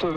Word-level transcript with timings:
La 0.00 0.08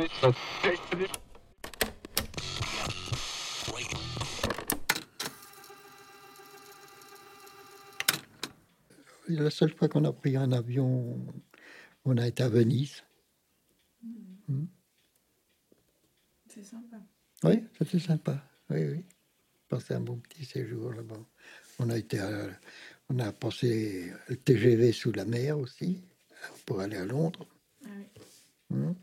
seule 9.50 9.74
fois 9.74 9.90
qu'on 9.90 10.06
a 10.06 10.14
pris 10.14 10.38
un 10.38 10.52
avion, 10.52 11.18
on 12.06 12.16
a 12.18 12.28
été 12.28 12.44
à 12.44 12.50
Venise. 12.50 13.04
Hmm. 14.48 14.66
C'est 16.48 16.64
sympa. 16.64 16.98
Oui, 17.44 17.64
c'était 17.80 17.98
sympa. 17.98 18.48
Oui, 18.70 18.86
oui. 18.86 19.04
Passé 19.68 19.96
un 19.96 20.02
bon 20.02 20.18
petit 20.18 20.46
séjour 20.46 20.94
là-bas. 20.94 21.26
On 21.80 21.90
a 21.90 21.98
été, 21.98 22.20
on 23.10 23.18
a 23.18 23.32
passé 23.32 24.14
le 24.28 24.36
TGV 24.36 24.92
sous 24.92 25.12
la 25.12 25.26
mer 25.26 25.58
aussi 25.58 26.04
pour 26.68 26.82
aller 26.82 26.98
à 26.98 27.06
Londres. 27.06 27.48
Ah 27.84 27.88
oui. 27.98 28.06
Hmm. 28.70 28.94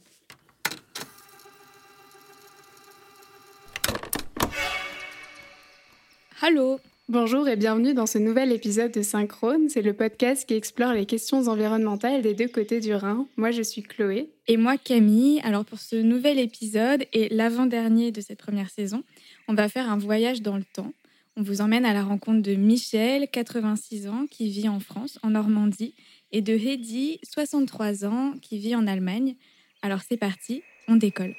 Allô 6.41 6.79
Bonjour 7.09 7.49
et 7.49 7.57
bienvenue 7.57 7.95
dans 7.95 8.07
ce 8.07 8.19
nouvel 8.19 8.53
épisode 8.53 8.93
de 8.93 9.03
Synchrone. 9.03 9.69
C'est 9.69 9.83
le 9.83 9.93
podcast 9.93 10.47
qui 10.47 10.55
explore 10.55 10.93
les 10.93 11.05
questions 11.05 11.49
environnementales 11.49 12.23
des 12.23 12.33
deux 12.33 12.47
côtés 12.47 12.79
du 12.79 12.95
Rhin. 12.95 13.27
Moi, 13.37 13.51
je 13.51 13.63
suis 13.63 13.83
Chloé. 13.83 14.31
Et 14.47 14.57
moi, 14.57 14.77
Camille. 14.79 15.41
Alors, 15.43 15.65
pour 15.65 15.81
ce 15.81 15.97
nouvel 15.97 16.39
épisode 16.39 17.05
et 17.13 17.29
l'avant-dernier 17.31 18.13
de 18.13 18.21
cette 18.21 18.39
première 18.39 18.71
saison, 18.71 19.03
on 19.49 19.55
va 19.55 19.69
faire 19.69 19.91
un 19.91 19.99
voyage 19.99 20.41
dans 20.41 20.57
le 20.57 20.65
temps. 20.65 20.93
On 21.37 21.43
vous 21.43 21.61
emmène 21.61 21.85
à 21.85 21.93
la 21.93 22.05
rencontre 22.05 22.43
de 22.43 22.55
Michel, 22.55 23.27
86 23.33 24.07
ans, 24.07 24.27
qui 24.31 24.49
vit 24.49 24.69
en 24.69 24.79
France, 24.79 25.19
en 25.25 25.31
Normandie, 25.31 25.95
et 26.31 26.41
de 26.41 26.53
Heidi, 26.53 27.19
63 27.25 28.05
ans, 28.05 28.35
qui 28.41 28.59
vit 28.59 28.77
en 28.77 28.87
Allemagne. 28.87 29.35
Alors, 29.83 30.03
c'est 30.09 30.17
parti, 30.17 30.63
on 30.87 30.95
décolle. 30.95 31.35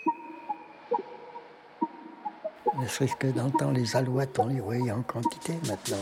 Ne 2.78 2.88
serait-ce 2.88 3.16
que 3.16 3.28
dans 3.28 3.46
le 3.46 3.52
temps, 3.52 3.72
les 3.72 3.96
alouettes, 3.96 4.38
on 4.40 4.48
les 4.48 4.60
voyait 4.60 4.92
en 4.92 5.02
quantité 5.02 5.54
maintenant. 5.68 5.98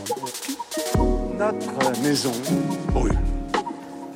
Notre 1.38 2.02
maison 2.02 2.32
brûle. 2.92 3.16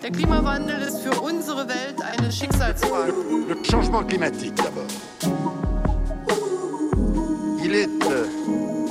Der 0.03 0.11
Klimawandel 0.11 0.83
ist 0.83 0.99
für 0.99 1.21
unsere 1.23 1.69
Welt 1.69 2.03
eine 2.03 2.31
Schicksalsfrage. 2.31 3.13
Le 3.49 3.57
changement 3.63 4.03
climatique 4.03 4.55
d'abord. 4.57 4.89
Il 7.65 7.75
est 7.75 7.89
euh, 8.11 8.27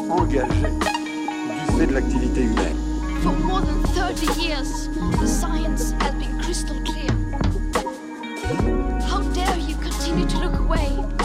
engagé 0.09 0.47
du 0.47 1.77
fait 1.77 1.87
de 1.87 1.93
l'activité 1.93 2.43
humaine. 2.43 2.77
For 3.21 3.33
more 3.45 3.61
than 3.61 3.83
30 3.93 4.37
years, 4.41 4.87
the 5.19 5.27
science 5.27 5.93
has 5.99 6.13
been 6.13 6.39
crystal 6.41 6.77
clear. 6.85 7.11
How 9.07 9.19
dare 9.33 9.57
you 9.57 9.75
continue 9.75 10.25
to 10.27 10.37
look 10.39 10.59
away? 10.59 11.20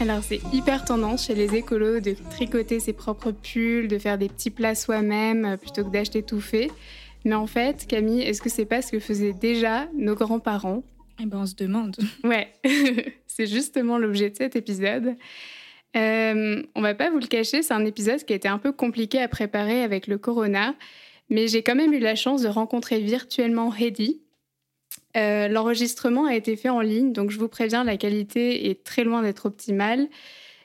Alors, 0.00 0.22
c'est 0.22 0.40
hyper 0.54 0.86
tendance 0.86 1.26
chez 1.26 1.34
les 1.34 1.54
écolos 1.54 2.00
de 2.00 2.16
tricoter 2.30 2.80
ses 2.80 2.94
propres 2.94 3.32
pulls, 3.32 3.86
de 3.86 3.98
faire 3.98 4.16
des 4.16 4.30
petits 4.30 4.48
plats 4.48 4.74
soi-même 4.74 5.44
euh, 5.44 5.56
plutôt 5.58 5.84
que 5.84 5.90
d'acheter 5.90 6.22
tout 6.22 6.40
fait. 6.40 6.70
Mais 7.26 7.34
en 7.34 7.46
fait, 7.46 7.86
Camille, 7.86 8.22
est-ce 8.22 8.40
que 8.40 8.48
c'est 8.48 8.64
pas 8.64 8.80
ce 8.80 8.92
que 8.92 8.98
faisaient 8.98 9.34
déjà 9.34 9.88
nos 9.94 10.14
grands-parents? 10.14 10.82
Eh 11.22 11.26
ben, 11.26 11.40
on 11.40 11.46
se 11.46 11.54
demande. 11.54 11.96
Ouais, 12.24 12.48
c'est 13.26 13.46
justement 13.46 13.98
l'objet 13.98 14.30
de 14.30 14.36
cet 14.36 14.56
épisode. 14.56 15.16
Euh, 15.94 16.62
on 16.74 16.80
va 16.80 16.94
pas 16.94 17.10
vous 17.10 17.18
le 17.18 17.26
cacher, 17.26 17.60
c'est 17.60 17.74
un 17.74 17.84
épisode 17.84 18.24
qui 18.24 18.32
a 18.32 18.36
été 18.36 18.48
un 18.48 18.58
peu 18.58 18.72
compliqué 18.72 19.20
à 19.20 19.28
préparer 19.28 19.82
avec 19.82 20.06
le 20.06 20.16
corona, 20.16 20.74
mais 21.28 21.46
j'ai 21.46 21.62
quand 21.62 21.74
même 21.74 21.92
eu 21.92 21.98
la 21.98 22.14
chance 22.14 22.40
de 22.40 22.48
rencontrer 22.48 23.00
virtuellement 23.00 23.74
Heidi. 23.74 24.22
Euh, 25.16 25.48
L'enregistrement 25.48 26.26
a 26.26 26.34
été 26.34 26.56
fait 26.56 26.68
en 26.68 26.80
ligne, 26.80 27.12
donc 27.12 27.30
je 27.30 27.38
vous 27.38 27.48
préviens, 27.48 27.84
la 27.84 27.96
qualité 27.96 28.70
est 28.70 28.84
très 28.84 29.04
loin 29.04 29.22
d'être 29.22 29.46
optimale. 29.46 30.08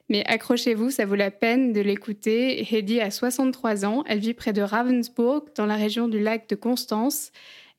Mais 0.07 0.23
accrochez-vous, 0.27 0.91
ça 0.91 1.05
vaut 1.05 1.15
la 1.15 1.31
peine 1.31 1.73
de 1.73 1.81
l'écouter. 1.81 2.61
Heidi 2.71 3.01
a 3.01 3.09
63 3.09 3.85
ans, 3.85 4.03
elle 4.05 4.19
vit 4.19 4.35
près 4.35 4.53
de 4.53 4.61
Ravensburg, 4.61 5.45
dans 5.55 5.65
la 5.65 5.75
région 5.75 6.07
du 6.07 6.19
lac 6.19 6.47
de 6.47 6.55
Constance. 6.55 7.31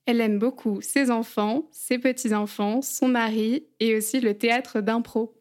Elle 0.07 0.21
aime 0.21 0.39
beaucoup 0.39 0.81
ses 0.81 1.11
enfants, 1.11 1.69
ses 1.71 1.99
petits-enfants, 1.99 2.83
son 2.83 3.09
mari 3.09 3.65
et 3.81 3.97
aussi 3.97 4.21
le 4.21 4.35
théâtre 4.35 4.81
d'impro. 4.81 5.35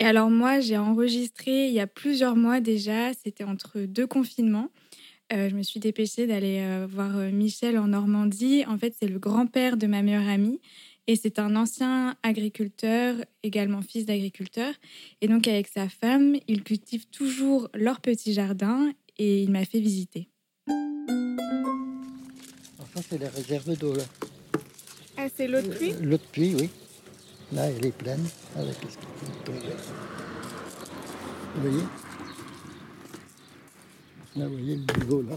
Et 0.00 0.04
alors 0.04 0.30
moi, 0.30 0.60
j'ai 0.60 0.78
enregistré 0.78 1.68
il 1.68 1.72
y 1.72 1.80
a 1.80 1.86
plusieurs 1.88 2.36
mois 2.36 2.60
déjà, 2.60 3.12
c'était 3.14 3.44
entre 3.44 3.80
deux 3.80 4.06
confinements. 4.06 4.70
Euh, 5.30 5.50
je 5.50 5.54
me 5.54 5.62
suis 5.62 5.78
dépêchée 5.78 6.26
d'aller 6.26 6.60
euh, 6.60 6.86
voir 6.90 7.16
euh, 7.18 7.30
Michel 7.30 7.78
en 7.78 7.88
Normandie. 7.88 8.64
En 8.66 8.78
fait, 8.78 8.94
c'est 8.98 9.08
le 9.08 9.18
grand-père 9.18 9.76
de 9.76 9.86
ma 9.86 10.00
meilleure 10.02 10.28
amie. 10.28 10.60
Et 11.06 11.16
c'est 11.16 11.38
un 11.38 11.54
ancien 11.56 12.16
agriculteur, 12.22 13.16
également 13.42 13.82
fils 13.82 14.06
d'agriculteur. 14.06 14.72
Et 15.20 15.28
donc, 15.28 15.46
avec 15.46 15.68
sa 15.68 15.88
femme, 15.88 16.36
ils 16.48 16.62
cultivent 16.62 17.06
toujours 17.08 17.68
leur 17.74 18.00
petit 18.00 18.32
jardin 18.32 18.90
et 19.18 19.42
il 19.42 19.50
m'a 19.50 19.64
fait 19.64 19.80
visiter. 19.80 20.28
Enfin, 22.78 23.00
c'est 23.08 23.18
la 23.18 23.28
réserve 23.30 23.76
d'eau, 23.76 23.94
là. 23.94 24.04
Ah, 25.16 25.26
c'est 25.34 25.46
l'eau 25.46 25.60
de 25.60 25.68
pluie? 25.68 25.92
L'eau 26.02 26.16
de 26.16 26.22
pluie, 26.32 26.54
oui. 26.54 26.70
Là, 27.52 27.70
elle 27.70 27.84
est 27.84 27.96
pleine. 27.96 28.24
Avec 28.56 28.76
tombe. 29.44 29.56
Vous 31.54 31.62
voyez? 31.62 31.84
Là, 34.38 34.46
vous 34.46 34.52
voyez 34.52 34.76
le 34.76 35.00
niveau, 35.00 35.22
là. 35.22 35.34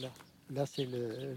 Là. 0.00 0.10
Là, 0.50 0.66
c'est 0.66 0.84
le... 0.84 1.36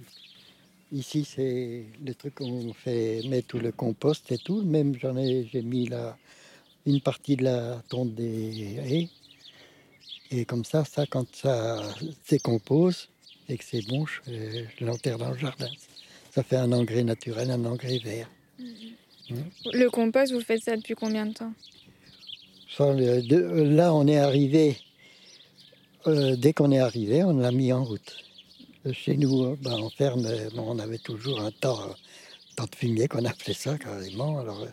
Ici, 0.92 1.24
c'est 1.24 1.86
le 2.04 2.14
truc 2.16 2.36
qu'on 2.36 2.74
fait 2.74 3.22
mettre 3.30 3.48
tout 3.48 3.60
le 3.60 3.72
compost 3.72 4.30
et 4.32 4.38
tout. 4.40 4.62
Même, 4.64 4.98
j'en 5.00 5.16
ai, 5.16 5.48
j'ai 5.52 5.62
mis 5.62 5.88
là 5.88 6.18
une 6.86 7.00
partie 7.00 7.38
de 7.38 7.44
la 7.46 7.82
tonte 7.88 8.14
des 8.16 8.78
haies. 8.86 9.10
Et 10.32 10.46
comme 10.46 10.66
ça, 10.66 10.84
ça, 10.84 11.06
quand 11.06 11.34
ça 11.34 11.82
décompose 12.30 13.08
et 13.48 13.58
que 13.58 13.64
c'est 13.64 13.86
bon, 13.88 14.06
je, 14.06 14.66
je 14.78 14.86
l'enterre 14.86 15.18
dans 15.18 15.32
le 15.32 15.38
jardin. 15.38 15.70
Ça 16.32 16.44
fait 16.44 16.58
un 16.58 16.72
engrais 16.72 17.04
naturel, 17.04 17.52
un 17.52 17.64
engrais 17.66 18.00
vert. 18.00 18.30
Le 19.74 19.90
compost, 19.90 20.32
vous 20.34 20.42
faites 20.42 20.64
ça 20.64 20.76
depuis 20.76 20.96
combien 20.96 21.26
de 21.26 21.34
temps? 21.34 21.54
De- 22.80 23.64
là, 23.64 23.94
on 23.94 24.08
est 24.08 24.18
arrivé. 24.18 24.78
euh, 26.08 26.36
dès 26.38 26.54
qu'on 26.54 26.72
est 26.72 26.80
arrivé, 26.80 27.24
on 27.24 27.38
l'a 27.38 27.52
mis 27.52 27.74
en 27.74 27.84
route. 27.84 28.16
Euh, 28.86 28.94
Chez 28.94 29.18
nous, 29.18 29.44
euh, 29.44 29.58
ben, 29.62 29.74
en 29.74 29.90
ferme, 29.90 30.26
euh, 30.26 30.50
on 30.56 30.80
avait 30.80 30.98
toujours 30.98 31.42
un 31.42 31.52
temps, 31.52 31.82
euh, 31.82 32.66
de 32.66 32.76
fumier 32.76 33.08
qu'on 33.08 33.26
appelait 33.26 33.54
ça 33.54 33.78
carrément. 33.78 34.40
Alors, 34.40 34.62
euh, 34.62 34.68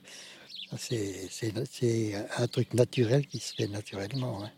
c'est 0.78 2.14
un 2.38 2.46
truc 2.46 2.74
naturel 2.74 3.26
qui 3.26 3.38
se 3.40 3.54
fait 3.54 3.66
naturellement. 3.68 4.44
hein. 4.44 4.50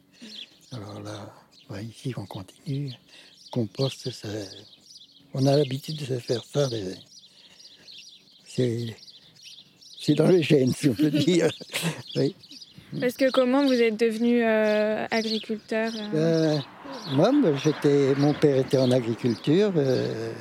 Alors 0.72 1.00
là, 1.00 1.34
ouais, 1.70 1.84
ici, 1.84 2.12
on 2.16 2.26
continue. 2.26 2.92
Compost, 3.50 4.08
on 5.34 5.46
a 5.46 5.56
l'habitude 5.56 5.96
de 5.96 6.04
se 6.04 6.18
faire 6.18 6.44
ça. 6.44 6.68
C'est 8.44 8.96
c'est 10.08 10.14
dans 10.14 10.30
les 10.30 10.42
gènes, 10.42 10.72
si 10.72 10.88
on 10.88 10.94
peut 10.94 11.10
dire. 11.26 11.50
oui. 12.16 12.34
Parce 12.98 13.14
que 13.14 13.30
comment 13.30 13.66
vous 13.66 13.74
êtes 13.82 13.98
devenu 14.00 14.42
euh, 14.42 15.06
agriculteur 15.10 15.92
euh? 16.14 16.54
Euh, 16.54 16.58
moi, 17.14 17.30
j'étais, 17.62 18.14
mon 18.16 18.32
père 18.32 18.56
était 18.56 18.78
en 18.78 18.90
agriculture, 18.90 19.70
euh, 19.76 20.32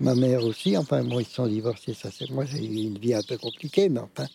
ma 0.00 0.14
mère 0.14 0.44
aussi. 0.44 0.76
Enfin, 0.76 1.02
bon, 1.02 1.18
ils 1.18 1.26
se 1.26 1.34
sont 1.34 1.48
divorcés. 1.48 1.94
Ça, 1.94 2.10
c'est 2.16 2.30
moi, 2.30 2.44
j'ai 2.44 2.64
eu 2.64 2.84
une 2.84 2.98
vie 2.98 3.14
un 3.14 3.22
peu 3.22 3.36
compliquée, 3.36 3.88
mais 3.88 3.98
enfin, 4.00 4.28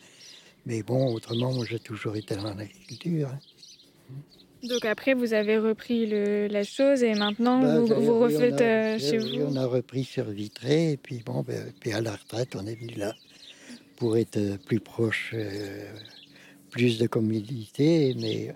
mais 0.66 0.83
bon, 0.83 1.13
autrement, 1.13 1.53
moi, 1.53 1.66
j'ai 1.69 1.79
toujours 1.79 2.17
été 2.17 2.35
en 2.35 2.45
agriculture. 2.59 3.29
hein. 3.29 3.39
Donc 4.67 4.83
après, 4.85 5.13
vous 5.16 5.33
avez 5.33 5.57
repris 5.57 6.05
le- 6.05 6.47
la 6.47 6.64
chose 6.64 7.02
et 7.03 7.16
maintenant, 7.16 7.61
Bah, 7.61 7.79
vous, 7.79 7.87
vous 7.87 8.19
oui, 8.19 8.35
refaites 8.35 8.61
a- 8.61 8.64
euh, 8.64 8.99
chez 8.99 9.17
oui, 9.17 9.40
vous? 9.40 9.46
On 9.46 9.55
a 9.55 9.66
repris 9.66 10.03
sur 10.03 10.25
Vitré, 10.25 10.91
et 10.91 10.97
puis 10.97 11.23
bon, 11.25 11.41
ben, 11.41 11.72
puis 11.79 11.93
à 11.93 12.02
la 12.02 12.11
retraite, 12.11 12.55
on 12.55 12.67
est 12.67 12.75
venu 12.75 12.93
là 12.96 13.16
pour 14.02 14.18
être 14.18 14.58
plus 14.66 14.80
proche, 14.80 15.30
euh, 15.36 15.94
plus 16.72 16.98
de 16.98 17.06
communauté, 17.06 18.16
mais 18.20 18.56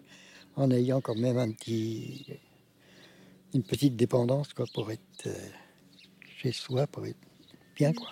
en 0.56 0.72
ayant 0.72 1.02
quand 1.02 1.14
même 1.14 1.38
un 1.38 1.52
petit, 1.52 2.26
une 3.54 3.62
petite 3.62 3.96
dépendance, 3.96 4.56
quoi, 4.56 4.66
pour 4.74 4.90
être 4.92 5.28
euh, 5.28 5.50
chez 6.42 6.52
soi, 6.52 6.88
pour 6.88 7.06
être 7.06 7.20
bien, 7.76 7.94
quoi. 7.94 8.10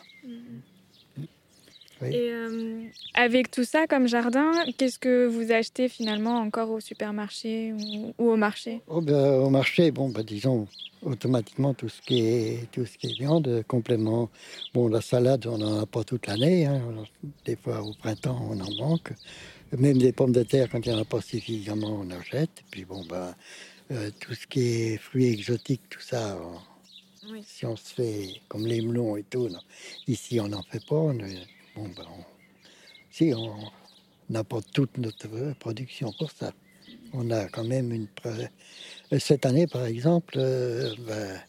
Oui. 2.03 2.15
Et 2.15 2.31
euh, 2.31 2.83
avec 3.13 3.49
tout 3.51 3.63
ça 3.63 3.87
comme 3.87 4.07
jardin, 4.07 4.51
qu'est-ce 4.77 4.99
que 4.99 5.25
vous 5.25 5.51
achetez 5.51 5.89
finalement 5.89 6.37
encore 6.39 6.69
au 6.71 6.79
supermarché 6.79 7.73
ou, 7.73 8.13
ou 8.17 8.29
au 8.31 8.35
marché? 8.35 8.81
Oh, 8.87 9.01
ben, 9.01 9.35
au 9.35 9.49
marché, 9.49 9.91
bon, 9.91 10.09
ben, 10.09 10.23
disons, 10.23 10.67
automatiquement, 11.01 11.73
tout 11.73 11.89
ce 11.89 12.01
qui 12.01 12.19
est, 12.25 12.71
tout 12.71 12.85
ce 12.85 12.97
qui 12.97 13.07
est 13.07 13.17
viande, 13.17 13.47
euh, 13.47 13.63
complément. 13.63 14.29
Bon, 14.73 14.87
la 14.87 15.01
salade, 15.01 15.47
on 15.47 15.57
n'en 15.57 15.81
a 15.81 15.85
pas 15.85 16.03
toute 16.03 16.27
l'année. 16.27 16.65
hein. 16.65 16.81
Des 17.45 17.55
fois, 17.55 17.81
au 17.81 17.93
printemps, 17.93 18.39
on 18.49 18.59
en 18.59 18.75
manque. 18.75 19.11
Même 19.77 19.97
des 19.97 20.11
pommes 20.11 20.33
de 20.33 20.43
terre, 20.43 20.69
quand 20.69 20.85
il 20.85 20.89
n'y 20.91 20.95
en 20.95 21.01
a 21.01 21.05
pas 21.05 21.21
suffisamment, 21.21 22.01
on 22.01 22.09
achète. 22.11 22.63
Puis 22.69 22.85
bon, 22.85 23.03
ben, 23.09 23.33
euh, 23.91 24.09
tout 24.19 24.33
ce 24.33 24.45
qui 24.47 24.61
est 24.61 24.97
fruits 24.97 25.31
exotiques, 25.33 25.81
tout 25.89 26.01
ça, 26.01 26.37
on- 26.41 26.59
si 27.43 27.65
on 27.65 27.75
se 27.75 27.93
fait 27.93 28.41
comme 28.49 28.65
les 28.67 28.81
melons 28.81 29.15
et 29.15 29.23
tout, 29.23 29.47
non. 29.49 29.59
ici 30.07 30.39
on 30.41 30.49
n'en 30.49 30.61
fait 30.63 30.85
pas. 30.85 30.95
on 30.95 31.17
bon, 31.75 31.87
ben, 31.95 32.05
on- 32.17 32.23
si 33.11 33.33
on 33.35 34.35
apporte 34.35 34.71
toute 34.73 34.97
notre 34.97 35.53
production 35.59 36.11
pour 36.13 36.31
ça. 36.31 36.51
On 37.13 37.29
a 37.31 37.45
quand 37.47 37.63
même 37.63 37.91
une. 37.91 38.07
euh, 38.25 38.47
Cette 39.19 39.45
année, 39.45 39.67
par 39.67 39.85
exemple, 39.85 40.35
euh, 40.37 40.95
ben, 41.07 41.39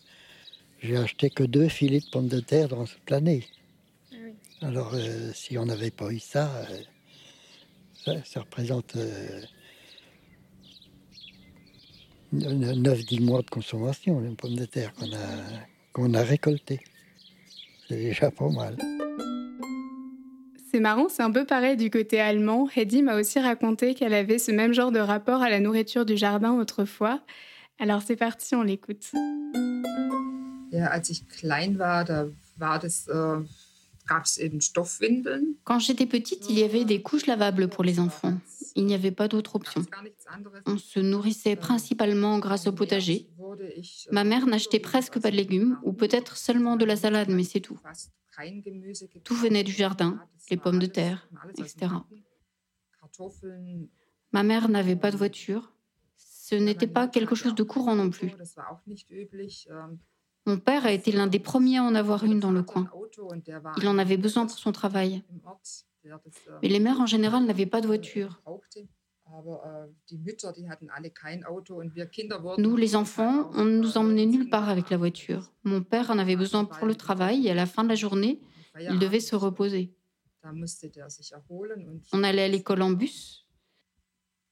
j'ai 0.82 0.96
acheté 0.96 1.30
que 1.30 1.42
deux 1.42 1.68
filets 1.68 2.00
de 2.00 2.10
pommes 2.10 2.28
de 2.28 2.40
terre 2.40 2.68
dans 2.68 2.84
cette 2.86 3.10
année. 3.12 3.44
Alors, 4.60 4.92
euh, 4.94 5.32
si 5.32 5.56
on 5.58 5.64
n'avait 5.66 5.90
pas 5.90 6.10
eu 6.10 6.18
ça, 6.18 6.54
euh, 6.70 6.78
ça, 8.04 8.24
ça 8.24 8.40
représente 8.40 8.96
euh, 8.96 9.42
9-10 12.32 13.20
mois 13.20 13.42
de 13.42 13.50
consommation, 13.50 14.20
les 14.20 14.34
pommes 14.34 14.56
de 14.56 14.64
terre 14.66 14.92
qu'on 14.94 15.12
a, 15.12 15.66
qu'on 15.92 16.12
a 16.14 16.22
récoltées. 16.22 16.80
C'est 17.88 17.96
déjà 17.96 18.30
pas 18.30 18.48
mal. 18.48 18.76
C'est 20.74 20.80
marrant, 20.80 21.08
c'est 21.08 21.22
un 21.22 21.30
peu 21.30 21.44
pareil 21.44 21.76
du 21.76 21.88
côté 21.88 22.20
allemand. 22.20 22.68
Heidi 22.74 23.02
m'a 23.02 23.14
aussi 23.14 23.38
raconté 23.38 23.94
qu'elle 23.94 24.12
avait 24.12 24.40
ce 24.40 24.50
même 24.50 24.72
genre 24.72 24.90
de 24.90 24.98
rapport 24.98 25.40
à 25.40 25.48
la 25.48 25.60
nourriture 25.60 26.04
du 26.04 26.16
jardin 26.16 26.50
autrefois. 26.54 27.20
Alors 27.78 28.02
c'est 28.02 28.16
parti, 28.16 28.56
on 28.56 28.62
l'écoute. 28.62 29.12
Ja, 30.72 30.96
äh, 30.96 31.00
Quand 35.64 35.78
j'étais 35.78 36.06
petite, 36.06 36.46
il 36.50 36.58
y 36.58 36.62
avait 36.62 36.84
des 36.84 37.00
couches 37.02 37.26
lavables 37.26 37.68
pour 37.68 37.84
les 37.84 37.98
enfants. 38.00 38.38
Il 38.76 38.86
n'y 38.86 38.94
avait 38.94 39.10
pas 39.10 39.28
d'autre 39.28 39.56
option. 39.56 39.82
On 40.66 40.76
se 40.76 41.00
nourrissait 41.00 41.56
principalement 41.56 42.38
grâce 42.38 42.66
au 42.66 42.72
potager. 42.72 43.28
Äh, 43.38 43.82
Ma 44.10 44.24
mère 44.24 44.46
n'achetait 44.46 44.80
presque 44.80 45.20
pas 45.20 45.30
de 45.30 45.36
légumes, 45.36 45.78
ou 45.84 45.92
peut-être 45.92 46.36
seulement 46.36 46.76
de 46.76 46.84
la 46.84 46.96
salade, 46.96 47.30
mais 47.30 47.44
c'est 47.44 47.60
tout. 47.60 47.78
Tout 49.22 49.34
venait 49.36 49.62
du 49.62 49.72
jardin, 49.72 50.20
les 50.50 50.56
pommes 50.56 50.80
de 50.80 50.86
terre, 50.86 51.28
etc. 51.56 51.92
Ma 54.32 54.42
mère 54.42 54.68
n'avait 54.68 54.96
pas 54.96 55.10
de 55.12 55.16
voiture. 55.16 55.72
Ce 56.16 56.54
n'était 56.54 56.88
pas 56.88 57.08
quelque 57.08 57.34
chose 57.34 57.54
de 57.54 57.62
courant 57.62 57.94
non 57.94 58.10
plus. 58.10 58.32
Mon 60.46 60.58
père 60.58 60.84
a 60.84 60.92
été 60.92 61.10
l'un 61.12 61.26
des 61.26 61.38
premiers 61.38 61.78
à 61.78 61.82
en 61.82 61.94
avoir 61.94 62.24
une 62.24 62.38
dans 62.40 62.52
le 62.52 62.62
coin. 62.62 62.88
Il 63.78 63.88
en 63.88 63.98
avait 63.98 64.16
besoin 64.16 64.46
pour 64.46 64.58
son 64.58 64.72
travail. 64.72 65.22
Mais 66.62 66.68
les 66.68 66.80
mères 66.80 67.00
en 67.00 67.06
général 67.06 67.44
n'avaient 67.44 67.66
pas 67.66 67.80
de 67.80 67.86
voiture. 67.86 68.42
Nous, 72.58 72.76
les 72.76 72.94
enfants, 72.94 73.50
on 73.54 73.64
ne 73.64 73.78
nous 73.78 73.96
emmenait 73.96 74.26
nulle 74.26 74.50
part 74.50 74.68
avec 74.68 74.90
la 74.90 74.98
voiture. 74.98 75.50
Mon 75.64 75.82
père 75.82 76.10
en 76.10 76.18
avait 76.18 76.36
besoin 76.36 76.64
pour 76.66 76.86
le 76.86 76.94
travail 76.94 77.46
et 77.46 77.50
à 77.50 77.54
la 77.54 77.66
fin 77.66 77.84
de 77.84 77.88
la 77.88 77.94
journée, 77.94 78.40
il 78.78 78.98
devait 78.98 79.20
se 79.20 79.34
reposer. 79.34 79.94
On 82.12 82.22
allait 82.22 82.44
à 82.44 82.48
l'école 82.48 82.82
en 82.82 82.90
bus, 82.90 83.44
war 83.44 83.52
das 83.54 83.72
so, 83.72 83.72
dass 84.22 84.42
wir 84.42 84.43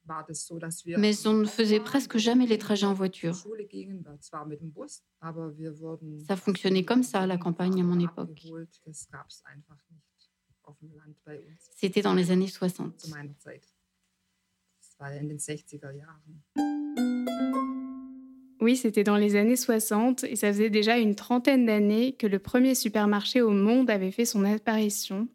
mais 0.97 1.27
on 1.27 1.33
ne 1.33 1.45
faisait 1.45 1.79
presque 1.79 2.17
jamais 2.17 2.45
les 2.45 2.57
trajets 2.57 2.85
en 2.85 2.93
voiture. 2.93 3.35
Ça 6.27 6.35
fonctionnait 6.35 6.83
comme 6.83 7.03
ça 7.03 7.21
à 7.21 7.27
la 7.27 7.37
campagne 7.37 7.79
à 7.79 7.83
mon 7.83 7.99
époque. 7.99 8.47
C'était 11.75 12.01
dans 12.01 12.13
les 12.13 12.31
années 12.31 12.47
60. 12.47 12.99
zu 12.99 13.09
meiner 13.09 13.37
Zeit. 13.37 13.61
Das 14.79 14.99
war 14.99 15.11
in 15.11 15.27
den 15.27 15.39
60er 15.39 15.91
Jahren. 15.91 16.41
Oui, 18.61 18.77
c'était 18.77 19.03
dans 19.03 19.17
les 19.17 19.35
années 19.35 19.57
60 19.57 20.23
et 20.23 20.37
ça 20.37 20.47
faisait 20.53 20.69
déjà 20.69 20.97
une 20.97 21.15
trentaine 21.15 21.65
d'années 21.65 22.13
que 22.13 22.27
le 22.27 22.39
premier 22.39 22.75
supermarché 22.75 23.41
au 23.41 23.49
monde 23.49 23.89
avait 23.89 24.11
fait 24.11 24.23
son 24.23 24.45
apparition. 24.45 25.27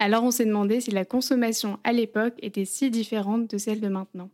Alors 0.00 0.22
on 0.22 0.30
s'est 0.30 0.46
demandé 0.46 0.80
si 0.80 0.90
la 0.90 1.04
consommation 1.04 1.78
à 1.82 1.92
l'époque 1.92 2.34
était 2.40 2.64
si 2.64 2.90
différente 2.90 3.50
de 3.50 3.58
celle 3.58 3.80
de 3.80 3.88
maintenant. 3.88 4.30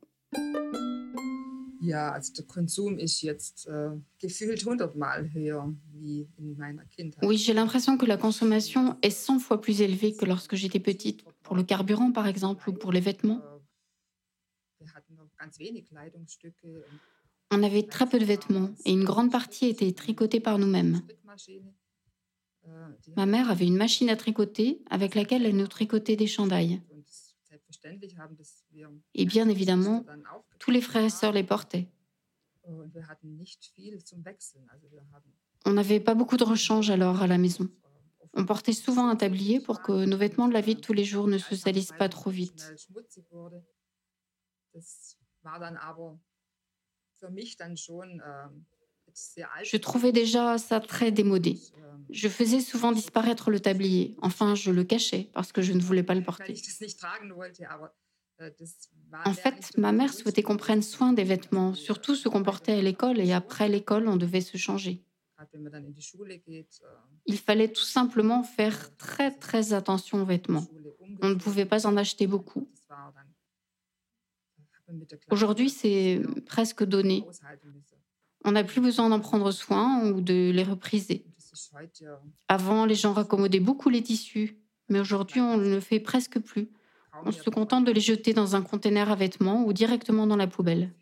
Ja, 1.81 2.13
also 2.13 2.33
der 2.33 2.47
Konsum 2.47 2.99
ist 2.99 3.21
jetzt 3.21 3.67
äh, 3.67 3.91
gefühlt 4.19 4.65
hundertmal 4.65 5.31
höher 5.35 5.71
wie 5.93 6.27
in 6.39 6.57
meiner 6.57 6.85
Kindheit. 6.87 7.23
Oui, 7.23 7.37
j'ai 7.37 7.53
l'impression 7.53 7.99
que 7.99 8.07
la 8.07 8.17
consommation 8.17 8.97
est 9.03 9.11
100 9.11 9.39
fois 9.39 9.61
plus 9.61 9.83
élevée 9.83 10.15
que 10.15 10.25
lorsque 10.25 10.55
j'étais 10.55 10.81
petite, 10.81 11.25
pour 11.43 11.55
le 11.57 11.63
carburant 11.63 12.11
par 12.11 12.27
exemple, 12.27 12.71
ou 12.71 12.73
pour 12.73 12.91
les 12.91 13.01
vêtements. 13.01 13.43
On 17.51 17.63
avait 17.63 17.83
très 17.83 18.07
peu 18.07 18.19
de 18.19 18.25
vêtements 18.25 18.71
et 18.87 18.93
une 18.93 19.05
grande 19.05 19.31
partie 19.31 19.67
était 19.67 19.93
tricotée 19.93 20.41
par 20.41 20.59
nous-mêmes. 20.59 21.03
Ma 23.17 23.27
mère 23.27 23.51
avait 23.51 23.67
une 23.67 23.77
machine 23.77 24.09
à 24.09 24.17
tricoter 24.17 24.83
avec 24.91 25.15
laquelle 25.15 25.45
elle 25.45 25.57
nous 25.57 25.67
tricotait 25.67 26.17
des 26.17 26.27
chandails. 26.27 26.81
Et 29.15 29.27
bien 29.27 29.49
évidemment, 29.49 30.05
tous 30.59 30.71
les 30.71 30.81
frères 30.81 31.05
et 31.05 31.11
sœurs 31.11 31.33
les 31.33 31.45
portaient. 31.45 31.89
On 35.67 35.73
n'avait 35.73 36.01
pas 36.01 36.15
beaucoup 36.15 36.37
de 36.37 36.45
rechange 36.45 36.91
alors 36.91 37.23
à 37.23 37.27
la 37.27 37.39
maison. 37.39 37.69
On 38.35 38.45
portait 38.45 38.73
souvent 38.73 39.09
un 39.09 39.17
tablier 39.17 39.61
pour 39.61 39.81
que 39.81 40.05
nos 40.05 40.17
vêtements 40.17 40.49
de 40.49 40.55
la 40.55 40.61
vie 40.61 40.75
de 40.75 40.81
tous 40.81 40.93
les 40.93 41.05
jours 41.05 41.29
ne 41.29 41.39
se 41.39 41.55
salissent 41.55 41.93
pas 41.93 42.09
trop 42.09 42.31
vite. 42.31 42.75
Je 49.63 49.77
trouvais 49.77 50.13
déjà 50.13 50.59
ça 50.59 50.81
très 50.81 51.11
démodé. 51.13 51.59
Je 52.11 52.29
faisais 52.29 52.61
souvent 52.61 52.93
disparaître 52.93 53.51
le 53.51 53.61
tablier. 53.61 54.15
Enfin, 54.21 54.55
je 54.55 54.71
le 54.71 54.85
cachais 54.85 55.31
parce 55.33 55.53
que 55.53 55.63
je 55.63 55.73
ne 55.73 55.81
voulais 55.81 56.03
pas 56.03 56.15
le 56.15 56.23
porter. 56.23 56.55
äh, 58.41 58.51
En 59.25 59.33
fait, 59.33 59.77
ma 59.79 59.93
mère 59.93 60.13
souhaitait 60.13 60.43
qu'on 60.43 60.57
prenne 60.57 60.83
soin 60.83 61.13
des 61.13 61.25
vêtements, 61.25 61.75
surtout 61.75 62.15
ceux 62.17 62.29
qu'on 62.31 62.43
portait 62.43 62.73
à 62.73 62.83
l'école, 62.83 63.21
et 63.21 63.33
après 63.33 63.69
l'école, 63.69 64.09
on 64.09 64.17
devait 64.17 64.41
se 64.41 64.57
changer. 64.57 65.03
Äh, 65.41 66.65
Il 67.27 67.39
fallait 67.39 67.73
tout 67.73 67.89
simplement 67.99 68.43
faire 68.43 68.97
très 68.97 69.31
très 69.31 69.73
attention 69.73 70.23
aux 70.23 70.27
vêtements. 70.27 70.67
On 71.23 71.29
ne 71.29 71.35
pouvait 71.35 71.67
pas 71.67 71.87
en 71.87 71.97
acheter 71.97 72.27
beaucoup. 72.27 72.69
Aujourd'hui, 75.31 75.71
c'est 75.71 76.21
presque 76.47 76.85
donné. 76.85 77.25
On 78.45 78.53
n'a 78.53 78.65
plus 78.65 78.81
besoin 78.81 79.09
d'en 79.09 79.21
prendre 79.21 79.51
soin 79.51 80.11
ou 80.11 80.21
de 80.21 80.51
les 80.51 80.63
repriser. 80.63 81.25
Avant, 82.49 82.85
les 82.85 82.95
gens 82.95 83.13
raccommodaient 83.13 83.61
beaucoup 83.61 83.89
les 83.89 84.03
tissus, 84.03 84.59
mais 84.89 85.01
aujourd'hui, 85.01 85.41
on 85.41 85.57
ne 85.57 85.69
le 85.69 85.81
fait 85.81 86.01
presque 86.01 86.39
plus. 86.39 86.69
On 87.25 87.33
se 87.33 87.49
contente 87.49 87.85
de 87.85 87.93
les 87.93 88.01
jeter 88.01 88.35
dans 88.35 88.57
un 88.57 88.63
conteneur 88.63 89.11
à 89.11 89.15
vêtements 89.15 89.65
ou 89.65 89.73
directement 89.73 90.27
dans 90.27 90.37
la 90.37 90.47
poubelle. 90.47 90.93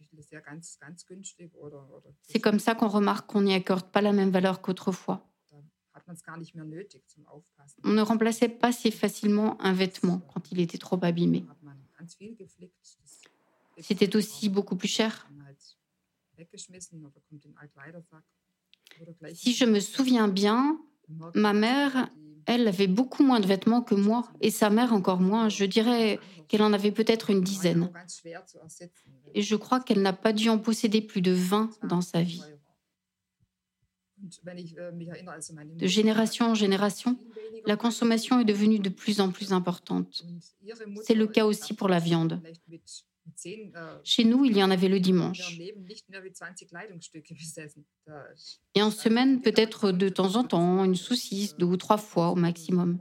C'est 2.23 2.40
comme 2.40 2.59
ça 2.59 2.75
qu'on 2.75 2.88
remarque 2.88 3.31
qu'on 3.31 3.43
n'y 3.43 3.55
accorde 3.55 3.90
pas 3.90 4.00
la 4.00 4.12
même 4.12 4.31
valeur 4.31 4.62
qu'autrefois. 4.62 5.26
On 7.85 7.93
ne 7.93 8.02
remplaçait 8.02 8.49
pas 8.49 8.73
si 8.73 8.90
facilement 8.90 9.61
un 9.61 9.73
vêtement 9.73 10.21
quand 10.33 10.52
il 10.52 10.61
était 10.61 10.78
trop 10.78 10.99
abîmé. 11.02 11.45
C'était 13.78 14.16
aussi 14.16 14.49
beaucoup 14.49 14.76
plus 14.76 14.88
cher. 14.88 15.28
Si 19.34 19.54
je 19.54 19.64
me 19.64 19.80
souviens 19.80 20.28
bien, 20.28 20.78
ma 21.34 21.52
mère, 21.52 22.11
elle 22.46 22.66
avait 22.68 22.87
beaucoup 22.87 23.22
moins 23.22 23.40
de 23.40 23.46
vêtements 23.46 23.82
que 23.82 23.94
moi, 23.94 24.28
et 24.40 24.50
sa 24.50 24.70
mère 24.70 24.92
encore 24.92 25.20
moins. 25.20 25.49
Je 25.49 25.64
dirais 25.64 26.18
qu'elle 26.49 26.62
en 26.62 26.72
avait 26.72 26.92
peut-être 26.92 27.30
une 27.30 27.42
dizaine. 27.42 27.90
Et 29.34 29.42
je 29.42 29.56
crois 29.56 29.80
qu'elle 29.80 30.02
n'a 30.02 30.12
pas 30.12 30.32
dû 30.32 30.49
en 30.49 30.58
posséder 30.58 31.00
plus 31.00 31.22
de 31.22 31.32
20 31.32 31.70
dans 31.84 32.00
sa 32.00 32.22
vie. 32.22 32.42
De 35.76 35.87
génération 35.87 36.46
en 36.46 36.54
génération, 36.54 37.18
la 37.66 37.76
consommation 37.76 38.38
est 38.40 38.44
devenue 38.44 38.78
de 38.78 38.88
plus 38.88 39.20
en 39.20 39.32
plus 39.32 39.52
importante. 39.52 40.25
C'est 41.02 41.14
le 41.14 41.26
cas 41.26 41.44
aussi 41.44 41.75
pour 41.75 41.88
la 41.88 41.99
viande. 41.99 42.40
Chez 44.05 44.25
nous, 44.25 44.45
il 44.45 44.57
y 44.57 44.62
en 44.62 44.71
avait 44.71 44.88
le 44.88 45.00
dimanche. 45.00 45.59
Et 48.75 48.83
en 48.83 48.91
semaine, 48.91 49.41
peut-être 49.41 49.93
de 49.93 50.09
temps 50.09 50.37
en 50.37 50.45
temps, 50.45 50.85
une 50.85 50.97
saucisse, 50.97 51.57
deux 51.57 51.67
ou 51.67 51.76
trois 51.76 51.99
fois 51.99 52.31
au 52.31 52.35
maximum. 52.35 52.99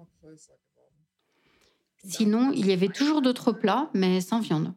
Sinon, 2.04 2.52
il 2.52 2.68
y 2.68 2.72
avait 2.72 2.88
toujours 2.88 3.22
d'autres 3.22 3.52
plats, 3.52 3.90
mais 3.94 4.22
sans 4.22 4.40
viande. 4.40 4.74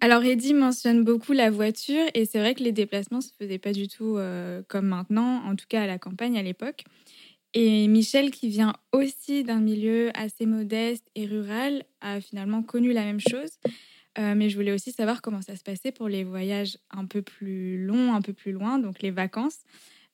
Alors 0.00 0.24
Eddie 0.24 0.52
mentionne 0.52 1.04
beaucoup 1.04 1.32
la 1.32 1.50
voiture 1.50 2.04
et 2.14 2.24
c'est 2.26 2.40
vrai 2.40 2.54
que 2.54 2.62
les 2.64 2.72
déplacements 2.72 3.20
se 3.20 3.30
faisaient 3.38 3.58
pas 3.58 3.72
du 3.72 3.86
tout 3.86 4.16
euh, 4.16 4.60
comme 4.66 4.86
maintenant, 4.86 5.42
en 5.44 5.54
tout 5.54 5.66
cas 5.68 5.82
à 5.82 5.86
la 5.86 5.98
campagne 5.98 6.36
à 6.36 6.42
l'époque. 6.42 6.84
Et 7.54 7.86
Michel, 7.86 8.30
qui 8.30 8.48
vient 8.48 8.74
aussi 8.92 9.44
d'un 9.44 9.60
milieu 9.60 10.10
assez 10.14 10.44
modeste 10.44 11.06
et 11.14 11.26
rural, 11.26 11.84
a 12.00 12.20
finalement 12.20 12.62
connu 12.62 12.92
la 12.92 13.04
même 13.04 13.20
chose. 13.20 13.50
Euh, 14.18 14.34
mais 14.34 14.50
je 14.50 14.56
voulais 14.56 14.72
aussi 14.72 14.92
savoir 14.92 15.22
comment 15.22 15.40
ça 15.40 15.56
se 15.56 15.62
passait 15.62 15.92
pour 15.92 16.08
les 16.08 16.24
voyages 16.24 16.78
un 16.90 17.06
peu 17.06 17.22
plus 17.22 17.82
longs, 17.84 18.12
un 18.12 18.22
peu 18.22 18.32
plus 18.32 18.52
loin, 18.52 18.78
donc 18.78 19.02
les 19.02 19.10
vacances. 19.10 19.60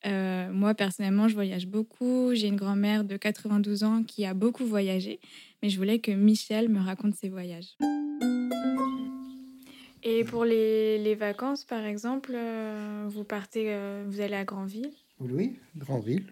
Euh, 0.06 0.52
moi, 0.52 0.74
personnellement, 0.74 1.26
je 1.28 1.34
voyage 1.34 1.66
beaucoup. 1.66 2.30
J'ai 2.34 2.46
une 2.48 2.56
grand-mère 2.56 3.04
de 3.04 3.16
92 3.16 3.84
ans 3.84 4.04
qui 4.04 4.24
a 4.24 4.34
beaucoup 4.34 4.64
voyagé, 4.64 5.18
mais 5.62 5.70
je 5.70 5.76
voulais 5.78 5.98
que 5.98 6.10
Michel 6.10 6.68
me 6.68 6.80
raconte 6.80 7.14
ses 7.14 7.28
voyages. 7.28 7.76
Et 10.02 10.24
pour 10.24 10.44
les, 10.44 10.98
les 10.98 11.14
vacances, 11.14 11.64
par 11.64 11.84
exemple, 11.84 12.32
euh, 12.34 13.06
vous 13.08 13.24
partez, 13.24 13.76
vous 14.06 14.20
allez 14.20 14.36
à 14.36 14.44
Grandville 14.44 14.92
Oui, 15.18 15.58
Grandville, 15.76 16.26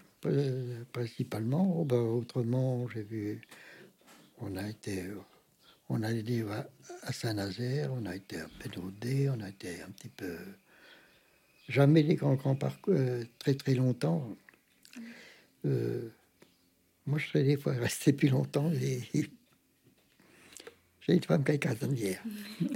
principalement. 0.93 1.77
Oh, 1.79 1.85
bah, 1.85 1.97
autrement, 1.97 2.89
j'ai 2.89 3.03
vu, 3.03 3.41
on 4.39 4.57
a 4.57 4.69
été, 4.69 5.05
on 5.89 6.03
a 6.03 6.13
été 6.13 6.45
à 7.03 7.13
Saint-Nazaire, 7.13 7.91
on 7.93 8.07
a 8.07 8.15
été 8.15 8.39
à 8.39 8.47
Pénaudé, 8.61 9.29
on 9.29 9.41
a 9.41 9.49
été 9.49 9.83
un 9.83 9.91
petit 9.91 10.09
peu 10.09 10.37
jamais 11.69 12.03
des 12.03 12.15
grands, 12.15 12.35
grands 12.35 12.55
parcours, 12.55 12.95
euh, 12.97 13.25
très 13.39 13.55
très 13.55 13.75
longtemps. 13.75 14.37
Euh, 15.65 16.09
je 17.19 17.29
serais 17.29 17.45
des 17.45 17.57
fois 17.57 17.73
resté 17.73 18.13
plus 18.13 18.29
longtemps. 18.29 18.71
Et... 18.73 19.03
J'ai 21.01 21.15
une 21.15 21.23
femme 21.23 21.45
qui 21.45 21.53
a 21.53 21.75
hier. 21.93 22.23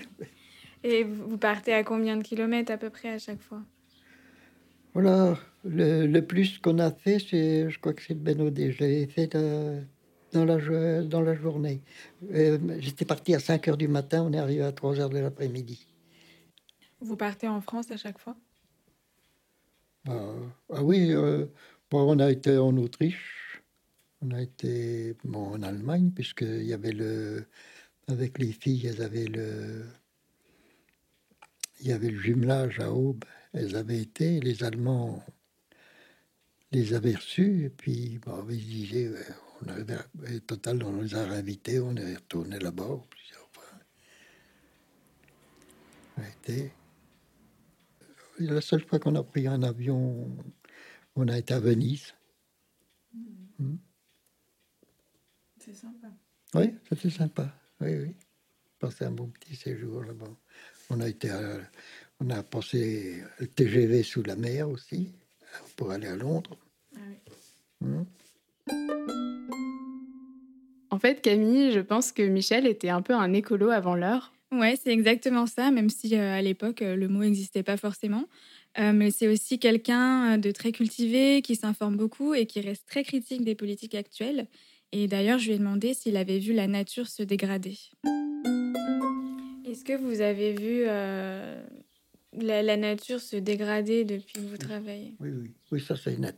Et 0.83 1.05
vous 1.05 1.37
partez 1.37 1.75
à 1.75 1.85
combien 1.85 2.17
de 2.17 2.23
kilomètres 2.23 2.73
à 2.73 2.79
peu 2.79 2.89
près 2.89 3.11
à 3.11 3.19
chaque 3.19 3.43
fois? 3.43 3.63
Voilà, 4.95 5.39
le, 5.65 6.07
le 6.07 6.27
plus 6.27 6.59
qu'on 6.59 6.79
a 6.79 6.91
fait, 6.91 7.19
c'est, 7.19 7.71
je 7.71 7.79
crois 7.79 7.93
que 7.93 8.03
c'est 8.03 8.15
Benodé. 8.15 8.73
J'avais 8.73 9.07
fait 9.07 9.37
dans, 10.33 10.45
la, 10.45 11.03
dans 11.03 11.21
la 11.21 11.35
journée. 11.35 11.83
Euh, 12.33 12.59
j'étais 12.79 13.05
parti 13.05 13.35
à 13.35 13.41
5 13.41 13.69
heures 13.69 13.77
du 13.77 13.89
matin, 13.89 14.25
on 14.27 14.33
est 14.33 14.39
arrivé 14.39 14.63
à 14.63 14.73
3 14.73 15.01
heures 15.01 15.11
de 15.11 15.19
l'après-midi. 15.19 15.87
Vous 17.01 17.17
partez 17.17 17.49
en 17.49 17.61
France 17.61 17.91
à 17.91 17.97
chaque 17.97 18.19
fois? 18.19 18.37
Ah, 20.09 20.33
ah 20.73 20.83
oui, 20.83 21.13
euh, 21.13 21.47
bon, 21.91 22.17
on 22.17 22.19
a 22.19 22.31
été 22.31 22.57
en 22.57 22.77
Autriche, 22.77 23.40
on 24.23 24.31
a 24.33 24.43
été 24.43 25.17
bon, 25.25 25.55
en 25.55 25.63
Allemagne, 25.63 26.11
puisqu'il 26.11 26.65
y 26.65 26.73
avait 26.73 26.93
le. 26.93 27.47
Avec 28.09 28.39
les 28.39 28.53
filles, 28.53 28.87
elles 28.87 29.03
avaient 29.03 29.27
le. 29.27 29.85
Il 31.81 31.89
y 31.89 31.93
avait 31.93 32.11
le 32.11 32.19
jumelage 32.19 32.79
à 32.81 32.93
Aube, 32.93 33.25
elles 33.53 33.77
avaient 33.77 34.01
été, 34.01 34.41
les 34.41 34.65
Allemands 34.65 35.25
les 36.73 36.95
avaient 36.95 37.15
reçus, 37.15 37.65
et 37.65 37.71
puis 37.71 38.19
bon, 38.19 38.47
ils 38.49 38.59
disaient, 38.59 39.11
on 39.63 39.69
avait, 39.69 40.41
total, 40.47 40.83
on 40.85 41.01
les 41.01 41.15
a 41.15 41.23
invités, 41.23 41.81
on 41.81 41.97
est 41.97 42.15
retourné 42.15 42.59
là-bas 42.59 43.03
plusieurs 43.11 43.49
fois. 43.53 43.65
On 46.17 46.23
a 46.23 46.29
été 46.29 46.73
la 48.39 48.61
seule 48.61 48.85
fois 48.85 48.99
qu'on 48.99 49.17
a 49.17 49.23
pris 49.23 49.47
un 49.47 49.63
avion, 49.63 50.29
on 51.17 51.29
a 51.29 51.39
été 51.39 51.55
à 51.55 51.61
Venise. 51.61 52.15
Hmm. 53.59 53.77
C'est 55.71 55.83
sympa. 55.83 56.09
Oui, 56.55 56.75
c'était 56.89 57.11
sympa. 57.11 57.55
Oui, 57.81 57.95
oui. 57.95 58.15
Passé 58.81 59.05
un 59.05 59.13
bon 59.13 59.29
petit 59.29 59.55
séjour 59.55 60.03
là-bas. 60.03 60.35
On 60.89 61.01
a 61.01 61.09
été, 61.09 61.31
on 62.19 62.29
a 62.31 62.43
passé 62.43 63.23
le 63.39 63.47
TGV 63.47 64.03
sous 64.03 64.25
la 64.25 64.35
mer 64.35 64.69
aussi 64.69 65.13
pour 65.77 65.93
aller 65.93 66.09
à 66.09 66.17
Londres. 66.17 66.57
Ah 66.97 67.01
oui. 67.07 67.87
Hmm. 67.87 68.05
En 70.91 70.99
fait, 70.99 71.23
Camille, 71.23 71.71
je 71.71 71.81
pense 71.81 72.11
que 72.11 72.23
Michel 72.23 72.67
était 72.67 72.89
un 72.89 73.03
peu 73.03 73.15
un 73.15 73.33
écolo 73.33 73.71
avant 73.71 73.95
l'heure. 73.95 74.33
Ouais, 74.51 74.75
c'est 74.83 74.91
exactement 74.91 75.47
ça, 75.47 75.71
même 75.71 75.89
si 75.89 76.17
euh, 76.17 76.35
à 76.35 76.43
l'époque 76.43 76.83
euh, 76.83 76.97
le 76.97 77.07
mot 77.07 77.21
n'existait 77.21 77.63
pas 77.63 77.77
forcément. 77.77 78.25
Euh, 78.79 78.93
mais 78.93 79.13
c'est 79.13 79.29
aussi 79.29 79.61
quelqu'un 79.61 80.37
de 80.39 80.51
très 80.51 80.73
cultivé, 80.73 81.43
qui 81.43 81.55
s'informe 81.55 81.97
beaucoup 81.97 82.35
et 82.35 82.47
qui 82.47 82.61
reste 82.61 82.89
très 82.89 83.05
critique 83.05 83.45
des 83.45 83.55
politiques 83.55 83.95
actuelles. 83.95 84.49
Et 84.93 85.07
d'ailleurs, 85.07 85.39
je 85.39 85.47
lui 85.47 85.53
ai 85.55 85.59
demandé 85.59 85.95
s'il 85.95 86.17
avait 86.17 86.39
vu 86.39 86.53
la 86.53 86.67
nature 86.67 87.09
se 87.09 87.23
dégrader. 87.23 87.79
Est-ce 89.67 89.85
que 89.85 89.97
vous 89.97 90.21
avez 90.21 90.53
vu 90.53 90.85
la, 92.43 92.77
nature 92.77 93.21
se 93.21 93.37
dégrader 93.37 94.05
depuis 94.05 94.35
que 94.35 94.41
vous 94.41 94.57
travaillez? 94.57 95.15
Oui, 95.21 95.31
oui, 95.31 95.51
oui, 95.71 95.81
ça 95.81 95.97
c'est 95.97 96.19
net. 96.19 96.37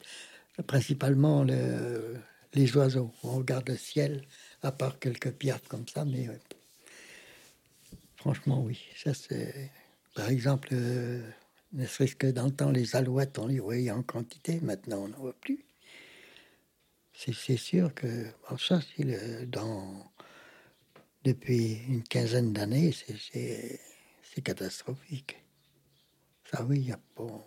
Principalement 0.67 1.45
les 1.45 2.77
oiseaux. 2.77 3.11
On 3.23 3.37
regarde 3.37 3.69
le 3.69 3.77
ciel, 3.77 4.23
à 4.63 4.71
part 4.71 4.99
quelques 4.99 5.33
pierres 5.33 5.63
comme 5.69 5.89
ça, 5.89 6.05
mais 6.05 6.29
Franchement, 8.23 8.63
oui. 8.63 8.79
Ça, 8.95 9.15
c'est. 9.15 9.73
Par 10.15 10.29
exemple, 10.29 10.69
euh, 10.71 11.21
ne 11.73 11.85
serait-ce 11.85 12.15
que 12.15 12.29
dans 12.29 12.45
le 12.45 12.53
temps, 12.53 12.71
les 12.71 12.95
alouettes, 12.95 13.37
on 13.41 13.49
les 13.49 13.59
voyait 13.59 13.91
en 13.91 14.05
quantité. 14.05 14.61
Maintenant, 14.61 14.99
on 14.99 15.09
n'en 15.09 15.19
voit 15.19 15.35
plus. 15.41 15.65
C'est 17.25 17.57
sûr 17.57 17.95
que. 17.95 18.27
ça, 18.59 18.81
c'est 18.81 19.49
dans. 19.49 20.11
Depuis 21.23 21.79
une 21.89 22.03
quinzaine 22.03 22.53
d'années, 22.53 22.93
c'est 22.93 24.43
catastrophique. 24.43 25.37
Ça, 26.51 26.65
oui, 26.65 26.79
il 26.79 26.87
n'y 26.87 26.93
a 26.93 27.01
pas. 27.15 27.47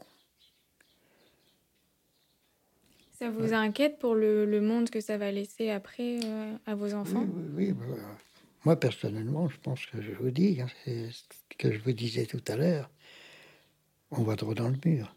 Ça 3.12 3.30
vous 3.30 3.54
inquiète 3.54 4.00
pour 4.00 4.16
le, 4.16 4.46
le, 4.46 4.62
monde 4.62 4.90
que 4.90 5.02
ça 5.02 5.18
va 5.18 5.32
laisser 5.32 5.70
après 5.70 6.20
euh, 6.24 6.58
à 6.66 6.76
vos 6.76 6.94
enfants? 6.94 7.26
Oui, 7.26 7.44
oui, 7.54 7.72
oui 7.72 7.74
bah, 7.74 8.18
moi, 8.66 8.80
personnellement, 8.80 9.48
je 9.50 9.58
pense 9.58 9.86
que 9.86 10.02
je 10.02 10.12
vous 10.12 10.32
dis, 10.32 10.62
hein, 10.62 10.68
c'est 10.84 11.12
ce 11.12 11.24
que 11.58 11.72
je 11.72 11.80
vous 11.80 11.94
disais 11.94 12.26
tout 12.26 12.44
à 12.48 12.56
l'heure, 12.56 12.90
on 14.12 14.24
va 14.24 14.36
trop 14.36 14.54
dans 14.54 14.70
le 14.70 14.78
mur. 14.86 15.16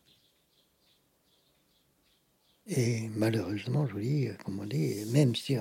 Et 2.68 3.08
malheureusement, 3.16 3.86
je 3.86 3.92
vous 3.94 4.00
dis, 4.00 4.28
comme 4.44 4.60
on 4.60 4.66
dit, 4.66 5.04
même 5.06 5.34
si, 5.34 5.56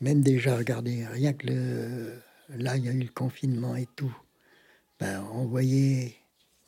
même 0.00 0.22
déjà, 0.22 0.56
regardez, 0.56 1.06
rien 1.06 1.32
que 1.34 1.46
le, 1.46 2.22
là, 2.56 2.76
il 2.76 2.84
y 2.86 2.88
a 2.88 2.92
eu 2.92 3.02
le 3.02 3.08
confinement 3.10 3.76
et 3.76 3.86
tout, 3.94 4.14
ben, 4.98 5.22
on 5.32 5.44
voyait, 5.46 6.16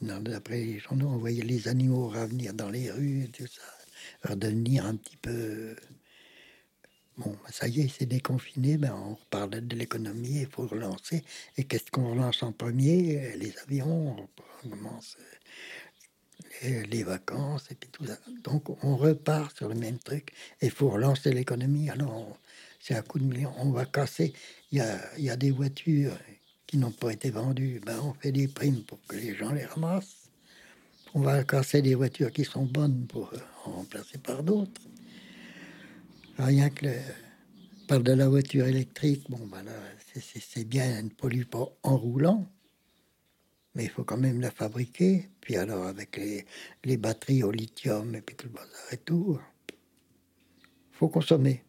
d'après 0.01 0.59
les 0.59 0.79
journaux, 0.79 1.09
on 1.09 1.19
voyait 1.19 1.43
les 1.43 1.69
animaux 1.69 2.09
revenir 2.09 2.53
dans 2.55 2.71
les 2.71 2.91
rues 2.91 3.29
tout 3.33 3.47
ça, 3.47 3.63
redevenir 4.29 4.85
un 4.87 4.97
petit 4.97 5.17
peu 5.17 5.75
Bon, 7.17 7.31
ben, 7.31 7.53
ça 7.53 7.69
y 7.69 7.81
est, 7.81 7.89
c'est 7.89 8.07
déconfiné, 8.07 8.77
ben 8.77 8.93
on 8.93 9.15
reparle 9.15 9.51
de 9.51 9.77
l'économie, 9.77 10.41
il 10.41 10.47
faut 10.49 10.67
relancer. 10.67 11.23
Et 11.57 11.63
qu'est-ce 11.65 11.89
qu'on 11.93 12.11
relance 12.11 12.43
en 12.43 12.51
premier? 12.53 13.37
Les 13.37 13.57
avions, 13.59 14.17
on 14.65 14.69
commence 14.69 15.17
les, 16.63 17.03
vacances 17.03 17.71
et 17.71 17.75
puis 17.75 17.89
tout 17.91 18.07
ça. 18.07 18.17
Donc 18.43 18.71
on 18.85 18.97
repart 18.97 19.57
sur 19.57 19.69
le 19.69 19.75
même 19.75 19.99
truc. 19.99 20.33
Il 20.63 20.71
faut 20.71 20.91
relancer 20.91 21.33
l'économie. 21.33 21.91
Alors 21.91 22.39
c'est 22.81 22.95
un 22.95 23.03
coup 23.03 23.19
de 23.19 23.25
million. 23.25 23.53
On 23.59 23.71
va 23.71 23.85
casser. 23.87 24.33
Il 24.73 24.79
y 24.79 24.81
a, 24.81 25.19
y 25.19 25.31
a 25.31 25.37
des 25.37 25.51
voitures 25.51 26.17
qui 26.67 26.79
n'ont 26.79 26.91
pas 26.91 27.13
été 27.13 27.31
vendues. 27.31 27.81
Ben, 27.85 27.99
on 28.03 28.15
fait 28.15 28.33
des 28.33 28.49
primes 28.49 28.83
pour 28.83 28.99
que 29.07 29.17
les 29.17 29.35
gens 29.35 29.53
les 29.53 29.65
ramassent. 29.65 30.31
On 31.15 31.21
va 31.21 31.45
casser 31.45 31.83
des 31.83 31.95
voitures 31.95 32.33
qui 32.33 32.45
sont 32.45 32.65
bonnes 32.65 33.07
pour 33.07 33.33
euh, 33.33 33.39
en 33.65 33.73
remplacer 33.73 34.19
par 34.19 34.43
d'autres. 34.43 34.83
Rien 36.39 36.71
que 36.71 36.87
le, 36.87 36.95
parle 37.87 38.03
de 38.03 38.13
la 38.13 38.29
voiture 38.29 38.67
électrique, 38.67 39.25
bon, 39.29 39.47
ben 39.47 39.65
c'est 40.15 40.65
bien, 40.65 40.85
elle 40.85 41.05
ne 41.05 41.11
pollue 41.11 41.45
pas 41.45 41.69
en 41.83 41.97
roulant, 41.97 42.47
mais 43.75 43.85
il 43.85 43.91
faut 43.91 44.05
quand 44.05 44.17
même 44.17 44.41
la 44.41 44.51
fabriquer. 44.51 45.29
Puis 45.41 45.57
alors, 45.57 45.87
avec 45.87 46.17
les, 46.17 46.45
les 46.85 46.97
batteries 46.97 47.43
au 47.43 47.51
lithium 47.51 48.15
et 48.15 48.21
puis 48.21 48.37
tout 48.37 48.47
le 48.47 48.53
bazar 48.53 48.93
et 48.93 48.99
tout, 48.99 49.39
faut 50.93 51.09
consommer. 51.09 51.63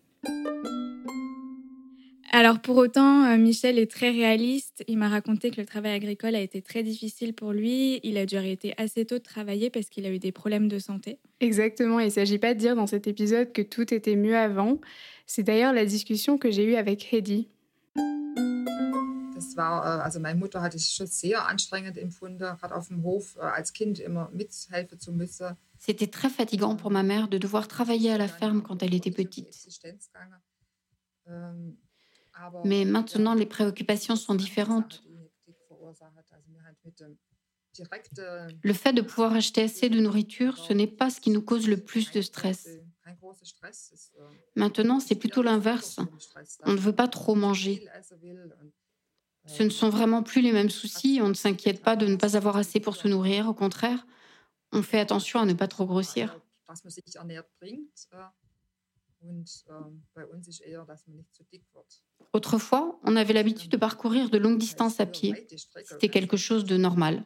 Alors 2.37 2.59
pour 2.59 2.75
autant, 2.75 3.23
euh, 3.23 3.37
Michel 3.37 3.79
est 3.79 3.89
très 3.89 4.09
réaliste. 4.09 4.83
Il 4.89 4.97
m'a 4.97 5.07
raconté 5.07 5.51
que 5.51 5.61
le 5.61 5.65
travail 5.65 5.93
agricole 5.93 6.35
a 6.35 6.41
été 6.41 6.61
très 6.61 6.83
difficile 6.83 7.33
pour 7.33 7.53
lui. 7.53 8.01
Il 8.03 8.17
a 8.17 8.25
dû 8.25 8.35
arrêter 8.35 8.73
assez 8.75 9.05
tôt 9.05 9.19
de 9.19 9.23
travailler 9.23 9.69
parce 9.69 9.87
qu'il 9.87 10.05
a 10.05 10.09
eu 10.09 10.19
des 10.19 10.33
problèmes 10.33 10.67
de 10.67 10.77
santé. 10.77 11.17
Exactement, 11.39 11.97
il 12.01 12.07
ne 12.07 12.11
s'agit 12.11 12.37
pas 12.37 12.53
de 12.53 12.59
dire 12.59 12.75
dans 12.75 12.87
cet 12.87 13.07
épisode 13.07 13.53
que 13.53 13.61
tout 13.61 13.93
était 13.93 14.17
mieux 14.17 14.35
avant. 14.35 14.81
C'est 15.27 15.43
d'ailleurs 15.43 15.71
la 15.71 15.85
discussion 15.85 16.37
que 16.37 16.51
j'ai 16.51 16.65
eue 16.65 16.75
avec 16.75 17.13
Hedy. 17.13 17.47
Das 19.55 19.63
war, 19.63 19.99
äh, 19.99 20.01
also 20.01 20.19
meine 20.19 20.37
Mutter 20.37 20.61
hatte 20.61 20.77
ich 20.77 20.89
schon 20.89 21.07
sehr 21.07 21.47
anstrengend 21.47 21.97
empfunden, 21.97 22.39
gerade 22.39 22.75
auf 22.75 22.89
dem 22.89 23.03
Hof 23.03 23.37
äh, 23.37 23.41
als 23.41 23.73
Kind 23.73 23.99
immer 23.99 24.29
mithelfen 24.31 24.99
zu 24.99 25.11
müssen. 25.11 25.55
C'était 25.77 26.07
très 26.07 26.29
fatigant 26.29 26.75
pour 26.75 26.91
ma 26.91 27.03
mère 27.03 27.27
de 27.27 27.37
devoir 27.37 27.67
travailler 27.67 28.11
à 28.11 28.17
la 28.17 28.27
ferme 28.27 28.61
quand 28.61 28.81
elle 28.81 28.93
était 28.93 29.11
petite. 29.11 29.55
Mais 32.63 32.85
maintenant, 32.85 33.33
les 33.33 33.45
préoccupations 33.45 34.15
sont 34.15 34.35
différentes. 34.35 35.03
Le 38.63 38.73
fait 38.73 38.93
de 38.93 39.01
pouvoir 39.01 39.33
acheter 39.33 39.63
assez 39.63 39.89
de 39.89 39.99
nourriture, 39.99 40.57
ce 40.57 40.73
n'est 40.73 40.87
pas 40.87 41.09
ce 41.09 41.19
qui 41.19 41.29
nous 41.29 41.41
cause 41.41 41.67
le 41.67 41.77
plus 41.77 42.11
de 42.11 42.21
stress. 42.21 42.69
Maintenant, 44.55 44.99
c'est 44.99 45.15
plutôt 45.15 45.43
l'inverse. 45.43 45.99
On 46.63 46.71
ne 46.71 46.77
veut 46.77 46.95
pas 46.95 47.09
trop 47.09 47.35
manger. 47.35 47.85
Ce 49.47 49.63
ne 49.63 49.69
sont 49.69 49.89
vraiment 49.89 50.23
plus 50.23 50.41
les 50.41 50.51
mêmes 50.51 50.69
soucis. 50.69 51.19
On 51.21 51.29
ne 51.29 51.33
s'inquiète 51.33 51.81
pas 51.83 51.95
de 51.95 52.07
ne 52.07 52.15
pas 52.15 52.35
avoir 52.35 52.57
assez 52.57 52.79
pour 52.79 52.95
se 52.95 53.07
nourrir. 53.07 53.47
Au 53.47 53.53
contraire, 53.53 54.05
on 54.71 54.81
fait 54.81 54.99
attention 54.99 55.39
à 55.39 55.45
ne 55.45 55.53
pas 55.53 55.67
trop 55.67 55.85
grossir. 55.85 56.39
Autrefois, 62.33 62.99
on 63.03 63.15
avait 63.15 63.33
l'habitude 63.33 63.71
de 63.71 63.77
parcourir 63.77 64.29
de 64.29 64.37
longues 64.37 64.57
distances 64.57 64.99
à 64.99 65.05
pied. 65.05 65.47
C'était 65.83 66.09
quelque 66.09 66.37
chose 66.37 66.65
de 66.65 66.77
normal. 66.77 67.23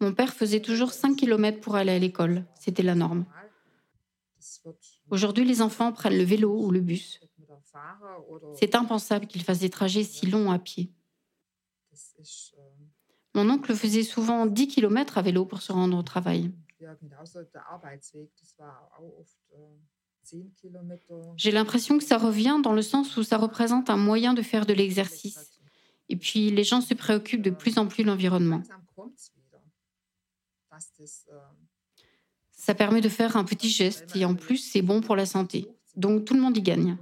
Mon 0.00 0.12
père 0.12 0.34
faisait 0.34 0.60
toujours 0.60 0.92
5 0.92 1.16
km 1.16 1.60
pour 1.60 1.76
aller 1.76 1.92
à 1.92 1.98
l'école. 1.98 2.44
C'était 2.58 2.82
la 2.82 2.94
norme. 2.94 3.26
Aujourd'hui, 5.10 5.44
les 5.44 5.62
enfants 5.62 5.92
prennent 5.92 6.18
le 6.18 6.24
vélo 6.24 6.52
ou 6.52 6.70
le 6.70 6.80
bus. 6.80 7.20
C'est 8.54 8.74
impensable 8.74 9.26
qu'ils 9.26 9.42
fassent 9.42 9.60
des 9.60 9.70
trajets 9.70 10.04
si 10.04 10.26
longs 10.26 10.50
à 10.50 10.58
pied. 10.58 10.90
Mon 13.34 13.48
oncle 13.50 13.74
faisait 13.74 14.02
souvent 14.02 14.46
10 14.46 14.68
km 14.68 15.18
à 15.18 15.22
vélo 15.22 15.44
pour 15.44 15.62
se 15.62 15.72
rendre 15.72 15.96
au 15.96 16.02
travail. 16.02 16.50
J'ai 21.36 21.50
l'impression 21.50 21.98
que 21.98 22.04
ça 22.04 22.18
revient 22.18 22.60
dans 22.62 22.72
le 22.72 22.82
sens 22.82 23.16
où 23.16 23.22
ça 23.22 23.38
représente 23.38 23.90
un 23.90 23.96
moyen 23.96 24.34
de 24.34 24.42
faire 24.42 24.66
de 24.66 24.74
l'exercice. 24.74 25.60
Et 26.08 26.16
puis 26.16 26.50
les 26.50 26.64
gens 26.64 26.80
se 26.80 26.94
préoccupent 26.94 27.42
de 27.42 27.50
plus 27.50 27.78
en 27.78 27.86
plus 27.86 28.02
de 28.02 28.08
l'environnement. 28.08 28.62
Ça 32.52 32.74
permet 32.74 33.00
de 33.00 33.08
faire 33.08 33.36
un 33.36 33.44
petit 33.44 33.70
geste 33.70 34.14
et 34.16 34.24
en 34.24 34.34
plus 34.34 34.58
c'est 34.58 34.82
bon 34.82 35.00
pour 35.00 35.16
la 35.16 35.26
santé. 35.26 35.68
Donc 35.98 36.24
tout 36.24 36.34
le 36.34 36.40
monde 36.40 36.56
y 36.56 36.62
gagne. 36.62 36.96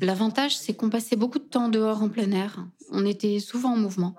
L'avantage, 0.00 0.56
c'est 0.56 0.74
qu'on 0.74 0.90
passait 0.90 1.16
beaucoup 1.16 1.38
de 1.38 1.44
temps 1.44 1.68
dehors 1.68 2.02
en 2.02 2.08
plein 2.08 2.30
air. 2.30 2.68
On 2.90 3.04
était 3.04 3.40
souvent 3.40 3.72
en 3.72 3.76
mouvement. 3.76 4.14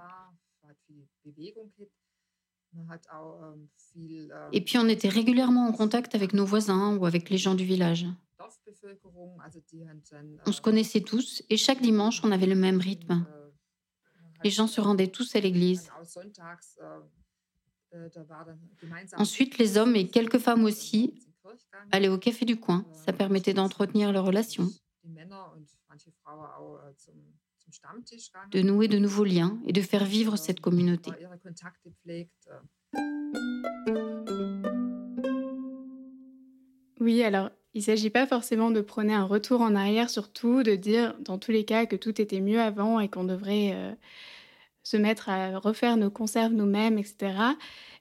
Et 4.51 4.61
puis 4.61 4.77
on 4.77 4.87
était 4.87 5.09
régulièrement 5.09 5.67
en 5.67 5.71
contact 5.71 6.15
avec 6.15 6.33
nos 6.33 6.45
voisins 6.45 6.95
ou 6.97 7.05
avec 7.05 7.29
les 7.29 7.37
gens 7.37 7.55
du 7.55 7.65
village. 7.65 8.05
On 10.45 10.51
se 10.51 10.61
connaissait 10.61 11.01
tous 11.01 11.43
et 11.49 11.57
chaque 11.57 11.81
dimanche, 11.81 12.23
on 12.23 12.31
avait 12.31 12.45
le 12.45 12.55
même 12.55 12.79
rythme. 12.79 13.25
Les 14.43 14.49
gens 14.49 14.67
se 14.67 14.79
rendaient 14.79 15.07
tous 15.07 15.35
à 15.35 15.39
l'église. 15.39 15.89
Ensuite, 19.17 19.57
les 19.57 19.77
hommes 19.77 19.95
et 19.95 20.07
quelques 20.07 20.37
femmes 20.37 20.63
aussi 20.63 21.27
allaient 21.91 22.07
au 22.07 22.17
café 22.17 22.45
du 22.45 22.59
coin. 22.59 22.85
Ça 22.93 23.11
permettait 23.13 23.53
d'entretenir 23.53 24.11
leurs 24.11 24.25
relations 24.25 24.69
de 28.51 28.61
nouer 28.61 28.87
de 28.87 28.97
nouveaux 28.97 29.23
liens 29.23 29.59
et 29.65 29.73
de 29.73 29.81
faire 29.81 30.05
vivre 30.05 30.37
cette 30.37 30.59
communauté. 30.59 31.11
Oui, 36.99 37.23
alors 37.23 37.49
il 37.73 37.79
ne 37.79 37.83
s'agit 37.83 38.09
pas 38.09 38.25
forcément 38.25 38.71
de 38.71 38.81
prôner 38.81 39.13
un 39.13 39.23
retour 39.23 39.61
en 39.61 39.75
arrière, 39.75 40.09
surtout 40.09 40.63
de 40.63 40.75
dire 40.75 41.15
dans 41.19 41.37
tous 41.37 41.51
les 41.51 41.65
cas 41.65 41.85
que 41.85 41.95
tout 41.95 42.19
était 42.19 42.41
mieux 42.41 42.59
avant 42.59 42.99
et 42.99 43.09
qu'on 43.09 43.23
devrait 43.23 43.71
euh, 43.73 43.93
se 44.89 44.97
mettre 44.97 45.29
à 45.29 45.59
refaire 45.59 45.97
nos 45.97 46.09
conserves 46.09 46.53
nous-mêmes, 46.53 46.97
etc. 46.97 47.35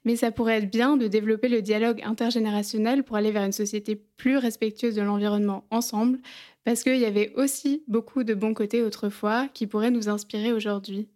Mais 0.07 0.17
ça 0.17 0.31
pourrait 0.31 0.57
être 0.57 0.71
bien 0.71 0.97
de 0.97 1.07
développer 1.07 1.49
le 1.49 1.61
dialogue 1.61 2.01
intergénérationnel 2.03 3.05
pour 3.05 3.17
aller 3.17 3.31
vers 3.31 3.45
une 3.45 3.53
société 3.53 3.95
plus 4.17 4.39
respectueuse 4.39 4.95
de 4.95 5.03
l'environnement 5.03 5.67
ensemble, 5.71 6.19
parce 6.65 6.83
qu'il 6.83 6.97
y 6.97 7.05
avait 7.05 7.31
aussi 7.35 7.83
beaucoup 7.89 8.25
de 8.25 8.33
bons 8.33 8.55
côtés 8.55 8.83
autrefois 8.83 9.49
qui 9.53 9.67
pourraient 9.67 9.91
nous 9.91 10.09
inspirer 10.09 10.51
aujourd'hui. 10.51 11.09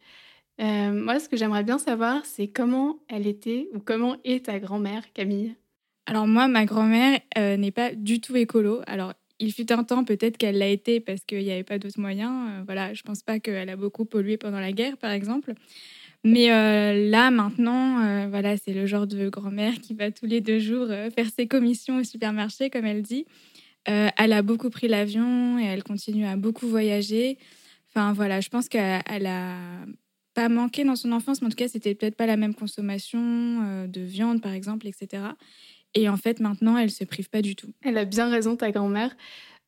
Euh, 0.60 0.92
moi, 0.92 1.18
ce 1.18 1.30
que 1.30 1.38
j'aimerais 1.38 1.64
bien 1.64 1.78
savoir, 1.78 2.26
c'est 2.26 2.48
comment 2.48 2.98
elle 3.08 3.26
était 3.26 3.70
ou 3.74 3.78
comment 3.78 4.16
est 4.24 4.44
ta 4.44 4.58
grand-mère, 4.58 5.10
Camille? 5.14 5.54
Alors 6.04 6.26
moi, 6.26 6.48
ma 6.48 6.66
grand-mère 6.66 7.18
euh, 7.38 7.56
n'est 7.56 7.70
pas 7.70 7.94
du 7.94 8.20
tout 8.20 8.36
écolo. 8.36 8.82
Alors, 8.86 9.14
il 9.42 9.52
fut 9.52 9.70
un 9.72 9.84
temps 9.84 10.04
peut-être 10.04 10.38
qu'elle 10.38 10.58
l'a 10.58 10.68
été 10.68 11.00
parce 11.00 11.20
qu'il 11.26 11.42
n'y 11.42 11.50
avait 11.50 11.64
pas 11.64 11.78
d'autres 11.78 12.00
moyens. 12.00 12.32
Euh, 12.48 12.62
voilà, 12.64 12.94
je 12.94 13.02
pense 13.02 13.22
pas 13.22 13.38
qu'elle 13.38 13.68
a 13.68 13.76
beaucoup 13.76 14.04
pollué 14.04 14.36
pendant 14.38 14.60
la 14.60 14.72
guerre, 14.72 14.96
par 14.96 15.10
exemple. 15.10 15.52
Mais 16.24 16.46
là, 16.46 17.32
maintenant, 17.32 18.28
voilà, 18.28 18.56
c'est 18.56 18.72
le 18.72 18.86
genre 18.86 19.08
de 19.08 19.28
grand-mère 19.28 19.74
qui 19.80 19.92
va 19.92 20.12
tous 20.12 20.26
les 20.26 20.40
deux 20.40 20.60
jours 20.60 20.86
faire 20.86 21.26
ses 21.36 21.48
commissions 21.48 21.96
au 21.96 22.04
supermarché, 22.04 22.70
comme 22.70 22.84
elle 22.84 23.02
dit. 23.02 23.26
Euh, 23.88 24.08
elle 24.16 24.32
a 24.32 24.42
beaucoup 24.42 24.70
pris 24.70 24.88
l'avion 24.88 25.58
et 25.58 25.64
elle 25.64 25.82
continue 25.82 26.26
à 26.26 26.36
beaucoup 26.36 26.68
voyager. 26.68 27.38
Enfin 27.88 28.12
voilà, 28.12 28.40
je 28.40 28.48
pense 28.48 28.68
qu'elle 28.68 29.26
a 29.26 29.84
pas 30.34 30.48
manqué 30.48 30.84
dans 30.84 30.96
son 30.96 31.12
enfance, 31.12 31.42
mais 31.42 31.48
en 31.48 31.50
tout 31.50 31.56
cas, 31.56 31.68
c'était 31.68 31.94
peut-être 31.94 32.16
pas 32.16 32.26
la 32.26 32.36
même 32.36 32.54
consommation 32.54 33.20
euh, 33.20 33.86
de 33.86 34.00
viande, 34.00 34.40
par 34.40 34.52
exemple, 34.52 34.86
etc. 34.86 35.24
Et 35.94 36.08
en 36.08 36.16
fait, 36.16 36.40
maintenant, 36.40 36.76
elle 36.76 36.90
se 36.90 37.04
prive 37.04 37.28
pas 37.28 37.42
du 37.42 37.56
tout. 37.56 37.72
Elle 37.82 37.98
a 37.98 38.04
bien 38.04 38.30
raison, 38.30 38.56
ta 38.56 38.70
grand-mère. 38.70 39.14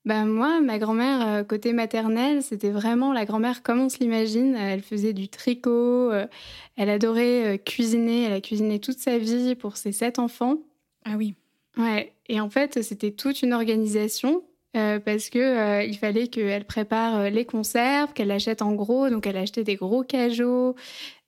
Ben 0.05 0.27
moi, 0.27 0.61
ma 0.61 0.79
grand-mère, 0.79 1.27
euh, 1.27 1.45
côté 1.45 1.73
maternel, 1.73 2.43
c'était 2.43 2.71
vraiment 2.71 3.13
la 3.13 3.25
grand-mère 3.25 3.63
comme 3.63 3.81
on 3.81 3.89
se 3.89 3.99
l'imagine. 3.99 4.55
Elle 4.55 4.83
faisait 4.83 5.15
du 5.15 5.29
tricot, 5.29 6.13
elle 6.77 6.91
adorait 6.91 7.59
cuisiner, 7.65 8.25
elle 8.25 8.35
a 8.35 8.41
cuisiné 8.43 8.81
toute 8.81 8.99
sa 8.99 9.17
vie 9.17 9.55
pour 9.55 9.79
ses 9.79 9.93
sept 9.93 10.19
enfants. 10.19 10.59
Ah 11.07 11.17
oui. 11.17 11.35
Ouais, 11.77 12.13
et 12.29 12.41
en 12.41 12.51
fait, 12.51 12.83
c'était 12.83 13.11
toute 13.11 13.43
une 13.43 13.53
organisation 13.53 14.43
euh, 14.77 14.99
parce 14.99 15.31
que 15.31 15.39
euh, 15.39 15.85
il 15.85 15.97
fallait 15.97 16.27
qu'elle 16.27 16.65
prépare 16.65 17.21
euh, 17.21 17.31
les 17.31 17.45
conserves, 17.45 18.13
qu'elle 18.13 18.33
achète 18.33 18.61
en 18.61 18.73
gros, 18.73 19.09
donc 19.09 19.25
elle 19.25 19.37
achetait 19.37 19.63
des 19.63 19.77
gros 19.77 20.03
cajots, 20.03 20.75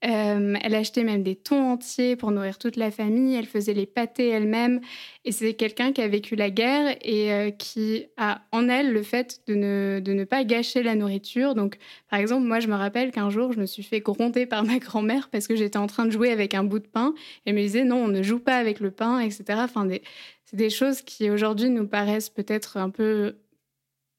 elle 0.03 0.75
achetait 0.75 1.03
même 1.03 1.25
des 1.25 1.35
thons 1.35 1.73
entiers 1.73 2.15
pour 2.15 2.31
nourrir 2.31 2.59
toute 2.59 2.77
la 2.77 2.93
famille, 2.93 3.35
elle 3.35 3.47
faisait 3.47 3.73
les 3.73 3.87
pâtés 3.87 4.29
elle-même, 4.29 4.81
et 5.25 5.33
c'est 5.33 5.55
quelqu'un 5.55 5.93
qui 5.93 6.01
a 6.01 6.07
vécu 6.07 6.37
la 6.37 6.51
guerre 6.51 6.97
et 7.03 7.55
qui 7.59 8.07
a 8.17 8.43
en 8.53 8.69
elle 8.69 8.93
le 8.93 9.03
fait 9.03 9.41
de 9.49 9.55
ne, 9.55 10.01
de 10.01 10.13
ne 10.13 10.23
pas 10.23 10.45
gâcher 10.45 10.85
la 10.85 10.95
nourriture. 10.95 11.57
Donc, 11.57 11.79
par 12.09 12.21
exemple, 12.21 12.47
moi, 12.47 12.61
je 12.61 12.69
me 12.69 12.77
rappelle 12.77 13.11
qu'un 13.11 13.31
jour, 13.31 13.53
je 13.53 13.59
me 13.59 13.67
suis 13.67 13.83
fait 13.83 13.99
gronder 13.99 14.47
par 14.47 14.63
ma 14.65 14.79
grand-mère 14.79 15.29
parce 15.29 15.49
que 15.49 15.57
j'étais 15.57 15.79
en 15.79 15.89
train 15.89 16.05
de 16.05 16.11
jouer 16.11 16.31
avec 16.31 16.55
un 16.55 16.63
bout 16.63 16.79
de 16.79 16.87
pain, 16.87 17.13
et 17.45 17.51
elle 17.51 17.57
me 17.57 17.63
disait 17.63 17.83
non, 17.83 17.97
on 17.97 18.09
ne 18.09 18.23
joue 18.23 18.39
pas 18.39 18.59
avec 18.59 18.79
le 18.79 18.93
pain, 18.93 19.19
etc. 19.19 19.45
Enfin, 19.57 19.87
des, 19.87 20.03
c'est 20.47 20.57
des 20.57 20.71
choses 20.71 21.03
qui 21.03 21.29
aujourd'hui 21.31 21.69
nous 21.71 21.87
paraissent 21.87 22.31
peut-être 22.31 22.77
un 22.77 22.91
peu 22.91 23.37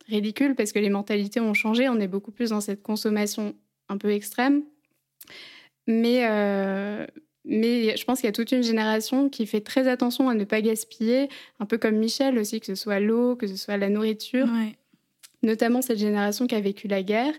ridicules 0.08 0.56
parce 0.56 0.72
que 0.72 0.80
les 0.80 0.90
mentalités 0.90 1.40
ont 1.40 1.54
changé. 1.54 1.90
On 1.90 2.00
est 2.00 2.08
beaucoup 2.08 2.32
plus 2.32 2.50
dans 2.50 2.62
cette 2.62 2.84
consommation 2.84 3.56
un 3.90 3.98
peu 3.98 4.12
extrême. 4.12 4.64
Mais, 5.88 6.28
euh, 6.30 7.08
mais 7.46 7.96
je 7.96 8.04
pense 8.04 8.20
qu'il 8.20 8.28
y 8.28 8.30
a 8.30 8.34
toute 8.34 8.52
une 8.52 8.64
génération 8.64 9.30
qui 9.30 9.46
fait 9.46 9.62
très 9.62 9.88
attention 9.88 10.28
à 10.28 10.36
ne 10.36 10.44
pas 10.44 10.62
gaspiller, 10.62 11.30
un 11.60 11.66
peu 11.66 11.78
comme 11.78 11.96
Michel 11.96 12.38
aussi, 12.38 12.60
que 12.60 12.66
ce 12.66 12.76
soit 12.76 13.00
l'eau, 13.00 13.38
que 13.38 13.48
ce 13.48 13.56
soit 13.56 13.78
la 13.78 13.90
nourriture. 13.90 14.48
Notamment 15.44 15.82
cette 15.82 16.00
génération 16.00 16.46
qui 16.48 16.56
a 16.56 16.60
vécu 16.60 16.90
la 16.90 17.04
guerre. 17.04 17.34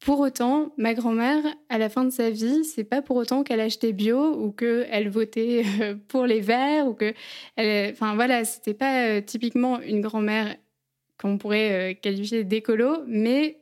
Pour 0.00 0.20
autant, 0.20 0.72
ma 0.76 0.94
grand-mère, 0.94 1.42
à 1.68 1.76
la 1.76 1.88
fin 1.88 2.04
de 2.04 2.10
sa 2.10 2.30
vie, 2.30 2.64
c'est 2.64 2.84
pas 2.84 3.02
pour 3.02 3.16
autant 3.16 3.42
qu'elle 3.42 3.60
achetait 3.60 3.92
bio 3.92 4.32
ou 4.40 4.52
qu'elle 4.52 5.08
votait 5.08 5.64
euh, 5.80 5.96
pour 6.08 6.24
les 6.24 6.40
verts 6.40 6.86
ou 6.86 6.94
que, 6.94 7.14
elle, 7.56 7.92
enfin 7.92 8.14
voilà, 8.14 8.44
c'était 8.44 8.74
pas 8.74 9.08
euh, 9.08 9.20
typiquement 9.20 9.80
une 9.80 10.00
grand-mère 10.00 10.56
qu'on 11.20 11.36
pourrait 11.36 11.92
euh, 11.92 11.94
qualifier 12.00 12.44
d'écolo, 12.44 12.98
mais 13.08 13.58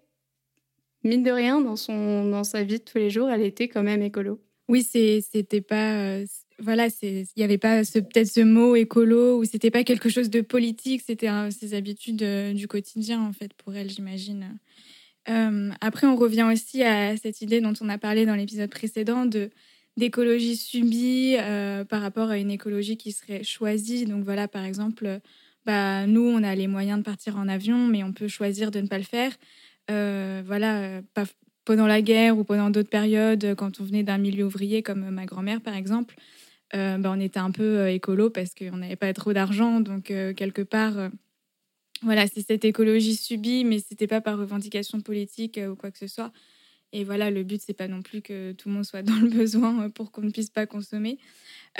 mine 1.05 1.22
de 1.22 1.31
rien, 1.31 1.61
dans 1.61 1.77
son, 1.77 2.29
dans 2.29 2.44
sa 2.44 2.64
vie 2.64 2.81
de 2.81 2.85
tous 2.85 2.99
les 2.99 3.09
jours, 3.09 3.31
elle 3.31 3.42
était 3.42 3.68
quand 3.68 3.83
même 3.83 4.03
écolo. 4.03 4.38
Oui, 4.68 4.83
c'était 4.83 5.61
pas, 5.62 6.18
voilà, 6.59 6.88
il 7.03 7.25
y 7.37 7.44
avait 7.44 7.57
pas 7.57 7.83
peut-être 7.83 8.27
ce 8.27 8.40
mot 8.40 8.75
écolo 8.75 9.38
ou 9.38 9.44
c'était 9.44 9.70
pas 9.70 9.85
quelque 9.85 10.09
chose 10.09 10.29
de 10.29 10.40
politique, 10.40 11.03
c'était 11.07 11.31
ses 11.53 11.72
habitudes 11.75 12.53
du 12.53 12.66
quotidien 12.66 13.22
en 13.22 13.33
fait 13.33 13.55
pour 13.55 13.75
elle, 13.75 13.88
j'imagine. 13.90 14.59
Euh, 15.29 15.71
après, 15.81 16.07
on 16.07 16.17
revient 16.17 16.49
aussi 16.51 16.83
à 16.83 17.17
cette 17.17 17.41
idée 17.41 17.61
dont 17.61 17.73
on 17.81 17.89
a 17.89 17.99
parlé 17.99 18.27
dans 18.27 18.35
l'épisode 18.35 18.71
précédent 18.71 19.27
de 19.27 19.51
d'écologie 19.97 20.57
subie 20.57 21.37
euh, 21.39 21.83
par 21.83 22.03
rapport 22.03 22.29
à 22.29 22.37
une 22.37 22.51
écologie 22.51 22.99
qui 22.99 23.12
serait 23.12 23.43
choisie. 23.43 24.05
Donc 24.05 24.25
voilà, 24.25 24.47
par 24.47 24.62
exemple, 24.62 25.21
bah, 25.65 26.07
nous, 26.07 26.21
on 26.21 26.43
a 26.43 26.55
les 26.55 26.67
moyens 26.67 26.99
de 26.99 27.03
partir 27.03 27.39
en 27.39 27.49
avion, 27.49 27.79
mais 27.87 28.05
on 28.05 28.12
peut 28.12 28.29
choisir 28.29 28.71
de 28.71 28.81
ne 28.81 28.89
pas 28.89 28.99
le 28.99 29.05
faire. 29.05 29.33
Euh, 29.91 30.43
voilà, 30.45 31.01
pendant 31.65 31.87
la 31.87 32.03
guerre 32.03 32.37
ou 32.37 32.45
pendant 32.45 32.69
d'autres 32.69 32.91
périodes, 32.91 33.55
quand 33.55 33.81
on 33.81 33.85
venait 33.85 34.03
d'un 34.03 34.19
milieu 34.19 34.45
ouvrier 34.45 34.83
comme 34.83 35.09
ma 35.09 35.25
grand-mère 35.25 35.62
par 35.62 35.75
exemple, 35.75 36.15
ben, 36.75 37.03
on 37.07 37.19
était 37.19 37.39
un 37.39 37.51
peu 37.51 37.89
écolo 37.89 38.29
parce 38.29 38.55
qu'on 38.55 38.77
n'avait 38.77 38.97
pas 38.97 39.15
trop 39.15 39.33
d'argent. 39.33 39.81
Donc, 39.81 40.05
quelque 40.05 40.61
part, 40.61 41.09
voilà, 42.03 42.27
c'est 42.27 42.47
cette 42.47 42.65
écologie 42.65 43.17
subie, 43.17 43.65
mais 43.65 43.79
c'était 43.79 44.07
pas 44.07 44.21
par 44.21 44.39
revendication 44.39 45.01
politique 45.01 45.59
ou 45.71 45.77
quoi 45.77 45.91
que 45.91 45.99
ce 45.99 46.07
soit. 46.07 46.33
Et 46.93 47.05
voilà, 47.05 47.31
le 47.31 47.43
but, 47.43 47.61
c'est 47.61 47.75
pas 47.75 47.89
non 47.89 48.01
plus 48.01 48.23
que 48.23 48.53
tout 48.53 48.69
le 48.69 48.75
monde 48.75 48.85
soit 48.85 49.03
dans 49.03 49.17
le 49.17 49.29
besoin 49.29 49.91
pour 49.91 50.13
qu'on 50.13 50.23
ne 50.23 50.31
puisse 50.31 50.51
pas 50.51 50.67
consommer. 50.67 51.19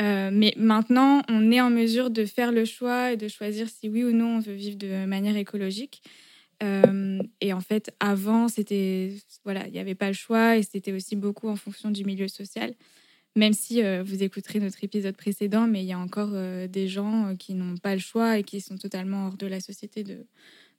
Euh, 0.01 0.31
mais 0.33 0.53
maintenant, 0.57 1.23
on 1.29 1.51
est 1.51 1.61
en 1.61 1.71
mesure 1.71 2.11
de 2.11 2.25
faire 2.25 2.53
le 2.53 2.65
choix 2.65 3.13
et 3.13 3.17
de 3.17 3.29
choisir 3.29 3.69
si 3.69 3.89
oui 3.89 4.05
ou 4.05 4.13
non 4.13 4.37
on 4.37 4.41
veut 4.41 4.55
vivre 4.55 4.77
de 4.77 5.07
manière 5.07 5.37
écologique. 5.37 6.03
Euh, 6.63 7.19
et 7.41 7.53
en 7.53 7.61
fait, 7.61 7.95
avant, 8.01 8.49
c'était 8.49 9.13
voilà, 9.45 9.67
il 9.67 9.73
n'y 9.73 9.79
avait 9.79 9.95
pas 9.95 10.09
le 10.09 10.15
choix 10.15 10.57
et 10.57 10.63
c'était 10.63 10.93
aussi 10.93 11.17
beaucoup 11.17 11.49
en 11.49 11.57
fonction 11.57 11.91
du 11.91 12.05
milieu 12.05 12.29
social. 12.29 12.75
Même 13.37 13.53
si 13.53 13.85
euh, 13.85 14.03
vous 14.03 14.23
écouterez 14.23 14.59
notre 14.59 14.83
épisode 14.83 15.17
précédent, 15.17 15.67
mais 15.67 15.83
il 15.83 15.87
y 15.87 15.93
a 15.93 15.99
encore 15.99 16.33
des 16.69 16.89
gens 16.89 17.35
qui 17.39 17.55
n'ont 17.55 17.77
pas 17.77 17.95
le 17.95 18.01
choix 18.01 18.39
et 18.39 18.43
qui 18.43 18.61
sont 18.61 18.77
totalement 18.77 19.27
hors 19.27 19.37
de 19.37 19.47
la 19.47 19.61
société 19.61 20.03
de, 20.03 20.27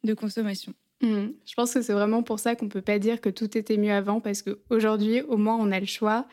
de 0.04 0.13
consommation. 0.13 0.74
Mmh. 1.02 1.28
Je 1.46 1.54
pense 1.56 1.74
que 1.74 1.82
c'est 1.82 1.93
vraiment 1.93 2.24
pour 2.24 2.39
ça 2.39 2.56
qu'on 2.56 2.65
ne 2.65 2.72
peut 2.72 2.82
pas 2.82 3.00
dire 3.00 3.22
que 3.22 3.30
tout 3.30 3.58
était 3.58 3.78
mieux 3.78 3.91
avant, 3.91 4.20
parce 4.20 4.41
qu'aujourd'hui, 4.41 5.22
au 5.22 5.38
moins, 5.38 5.56
on 5.56 5.72
a 5.72 5.80
le 5.80 5.86
choix. 5.86 6.28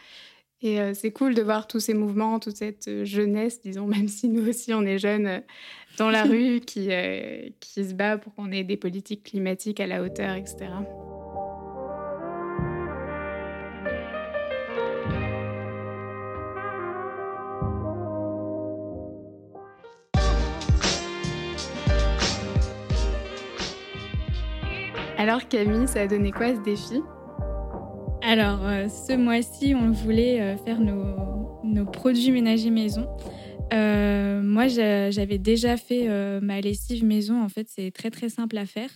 Et 0.64 0.80
euh, 0.80 0.94
c'est 0.94 1.12
cool 1.12 1.34
de 1.34 1.42
voir 1.42 1.66
tous 1.66 1.78
ces 1.78 1.92
mouvements, 1.92 2.40
toute 2.40 2.56
cette 2.56 2.88
euh, 2.88 3.04
jeunesse, 3.04 3.60
disons, 3.60 3.86
même 3.86 4.08
si 4.08 4.28
nous 4.28 4.48
aussi 4.48 4.72
on 4.72 4.82
est 4.82 4.98
jeunes, 4.98 5.26
euh, 5.26 5.40
dans 5.98 6.10
la 6.10 6.22
rue, 6.24 6.60
qui, 6.60 6.88
qui 7.60 7.84
se 7.84 7.92
bat 7.92 8.16
pour 8.16 8.34
qu'on 8.34 8.50
ait 8.50 8.64
des 8.64 8.78
politiques 8.78 9.24
climatiques 9.24 9.78
à 9.78 9.86
la 9.86 10.02
hauteur, 10.02 10.34
etc. 10.34 10.66
Alors 25.26 25.48
Camille, 25.48 25.88
ça 25.88 26.02
a 26.02 26.06
donné 26.06 26.32
quoi 26.32 26.54
ce 26.54 26.60
défi? 26.60 27.00
Alors 28.20 28.62
euh, 28.66 28.90
ce 28.90 29.16
mois-ci, 29.16 29.74
on 29.74 29.90
voulait 29.90 30.38
euh, 30.38 30.56
faire 30.58 30.78
nos, 30.78 31.86
produits 31.86 32.30
ménagers 32.30 32.68
maison. 32.68 33.08
Euh, 33.72 34.42
moi, 34.42 34.68
j'avais 34.68 35.38
déjà 35.38 35.78
fait 35.78 36.08
ma 36.42 36.60
lessive 36.60 37.06
maison. 37.06 37.42
En 37.42 37.48
fait, 37.48 37.68
c'est 37.70 37.90
très 37.90 38.10
très 38.10 38.28
simple 38.28 38.58
à 38.58 38.66
faire. 38.66 38.90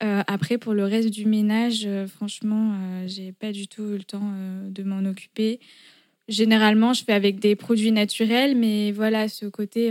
après, 0.00 0.58
pour 0.58 0.74
le 0.74 0.84
reste 0.84 1.08
du 1.08 1.24
ménage, 1.24 1.88
franchement, 2.08 2.74
j'ai 3.06 3.32
pas 3.32 3.50
du 3.50 3.66
tout 3.66 3.84
eu 3.84 3.96
le 3.96 4.04
temps 4.04 4.34
de 4.68 4.82
m'en 4.82 5.08
occuper. 5.08 5.60
Généralement, 6.28 6.92
je 6.92 7.04
fais 7.04 7.14
avec 7.14 7.40
des 7.40 7.56
produits 7.56 7.92
naturels, 7.92 8.54
mais 8.54 8.92
voilà, 8.92 9.28
ce 9.28 9.46
côté 9.46 9.90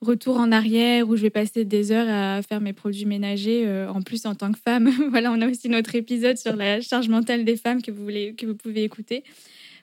retour 0.00 0.36
en 0.36 0.50
arrière 0.52 1.08
où 1.08 1.16
je 1.16 1.22
vais 1.22 1.30
passer 1.30 1.64
des 1.64 1.92
heures 1.92 2.08
à 2.08 2.42
faire 2.42 2.60
mes 2.60 2.72
produits 2.72 3.04
ménagers. 3.04 3.66
Euh, 3.66 3.90
en 3.90 4.02
plus, 4.02 4.26
en 4.26 4.34
tant 4.34 4.52
que 4.52 4.58
femme, 4.58 4.90
voilà, 5.10 5.32
on 5.32 5.40
a 5.40 5.48
aussi 5.48 5.68
notre 5.68 5.94
épisode 5.94 6.38
sur 6.38 6.56
la 6.56 6.80
charge 6.80 7.08
mentale 7.08 7.44
des 7.44 7.56
femmes 7.56 7.82
que 7.82 7.90
vous, 7.90 8.02
voulez, 8.02 8.34
que 8.34 8.46
vous 8.46 8.54
pouvez 8.54 8.82
écouter. 8.82 9.24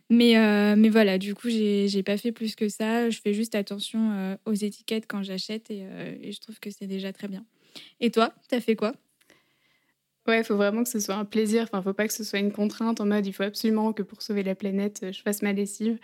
Mais, 0.10 0.38
euh, 0.38 0.75
mais 0.77 0.89
voilà, 0.89 1.17
du 1.17 1.36
coup, 1.36 1.49
j'ai 1.49 2.03
pas 2.03 2.17
fait 2.17 2.32
plus 2.32 2.56
que 2.56 2.69
ça. 2.69 3.10
Je 3.10 3.19
fais 3.19 3.34
juste 3.34 3.56
attention 3.56 4.12
euh, 4.13 4.36
aux 4.45 4.53
étiquettes 4.53 5.06
quand 5.08 5.21
j'achète 5.21 5.69
et, 5.69 5.84
et, 6.21 6.32
je 6.32 6.39
trouve 6.39 6.60
que 6.60 6.69
c'est 6.71 6.88
déjà 6.88 7.12
très 7.12 7.27
bien. 7.27 7.45
Et 7.99 8.10
toi, 8.10 8.34
t'as 8.47 8.62
fait 8.62 8.75
quoi? 8.75 8.93
Ouais, 10.28 10.40
il 10.40 10.44
faut 10.44 10.58
vraiment 10.58 10.84
que 10.84 10.90
ce 10.90 11.00
soit 11.00 11.16
un 11.16 11.24
plaisir. 11.24 11.63
Enfin, 11.63 11.82
faut 11.82 11.94
pas 11.94 12.06
que 12.06 12.13
ce 12.13 12.26
soit 12.26 12.40
une 12.40 12.52
contrainte 12.52 13.00
en 13.00 13.06
mode 13.06 13.26
il 13.26 13.32
faut 13.32 13.44
absolument 13.44 13.94
que 13.94 14.04
pour 14.04 14.22
sauver 14.22 14.44
la 14.44 14.56
planète, 14.56 15.06
je 15.12 15.22
fasse 15.22 15.42
ma 15.42 15.54
lessive. 15.54 15.98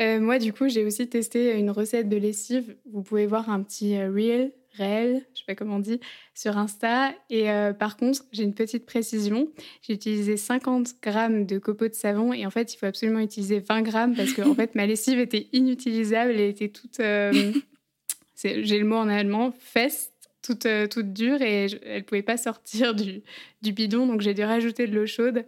Euh, 0.00 0.20
moi, 0.20 0.38
du 0.38 0.52
coup, 0.52 0.68
j'ai 0.68 0.84
aussi 0.84 1.08
testé 1.08 1.58
une 1.58 1.70
recette 1.70 2.08
de 2.08 2.16
lessive. 2.16 2.76
Vous 2.92 3.02
pouvez 3.02 3.26
voir 3.26 3.50
un 3.50 3.62
petit 3.62 3.96
euh, 3.96 4.12
reel, 4.12 4.52
réel, 4.74 5.26
je 5.34 5.40
sais 5.40 5.44
pas 5.44 5.56
comment 5.56 5.76
on 5.76 5.80
dit, 5.80 5.98
sur 6.34 6.56
Insta. 6.56 7.12
Et 7.30 7.50
euh, 7.50 7.72
par 7.72 7.96
contre, 7.96 8.24
j'ai 8.30 8.44
une 8.44 8.54
petite 8.54 8.86
précision. 8.86 9.48
J'ai 9.82 9.94
utilisé 9.94 10.36
50 10.36 10.94
grammes 11.02 11.44
de 11.44 11.58
copeaux 11.58 11.88
de 11.88 11.94
savon 11.94 12.32
et 12.32 12.46
en 12.46 12.50
fait, 12.50 12.74
il 12.74 12.76
faut 12.76 12.86
absolument 12.86 13.20
utiliser 13.20 13.58
20 13.58 13.82
grammes 13.82 14.14
parce 14.14 14.34
que 14.34 14.42
en 14.42 14.54
fait, 14.56 14.76
ma 14.76 14.86
lessive 14.86 15.18
était 15.18 15.48
inutilisable. 15.52 16.30
Elle 16.30 16.40
était 16.40 16.68
toute. 16.68 16.98
j'ai 18.36 18.78
le 18.78 18.84
mot 18.84 18.96
en 18.96 19.08
allemand, 19.08 19.52
fest 19.58 20.13
toute, 20.44 20.66
euh, 20.66 20.86
toute 20.86 21.12
dure 21.12 21.40
et 21.42 21.64
elle 21.64 21.96
ne 21.96 22.00
pouvait 22.02 22.22
pas 22.22 22.36
sortir 22.36 22.94
du, 22.94 23.22
du 23.62 23.72
bidon, 23.72 24.06
donc 24.06 24.20
j'ai 24.20 24.34
dû 24.34 24.44
rajouter 24.44 24.86
de 24.86 24.94
l'eau 24.94 25.06
chaude. 25.06 25.44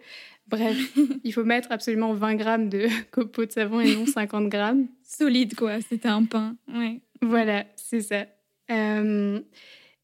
Bref, 0.49 0.77
il 1.25 1.33
faut 1.33 1.45
mettre 1.45 1.71
absolument 1.71 2.15
20 2.15 2.35
grammes 2.37 2.69
de 2.69 2.87
copeaux 3.11 3.45
de 3.45 3.53
savon 3.53 3.81
et 3.81 3.95
non 3.95 4.07
50 4.07 4.49
grammes. 4.49 4.87
Solide, 5.03 5.55
quoi. 5.55 5.81
C'était 5.81 6.09
un 6.09 6.25
pain. 6.25 6.57
Ouais. 6.73 7.01
Voilà, 7.21 7.67
c'est 7.77 8.01
ça. 8.01 8.27
Euh, 8.71 9.41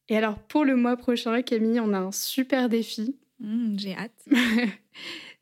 et 0.09 0.17
alors, 0.17 0.39
pour 0.39 0.65
le 0.65 0.77
mois 0.77 0.97
prochain, 0.97 1.43
Camille, 1.43 1.81
on 1.81 1.93
a 1.93 1.99
un 1.99 2.13
super 2.13 2.69
défi. 2.69 3.17
Mmh, 3.41 3.79
j'ai 3.79 3.95
hâte. 3.95 4.25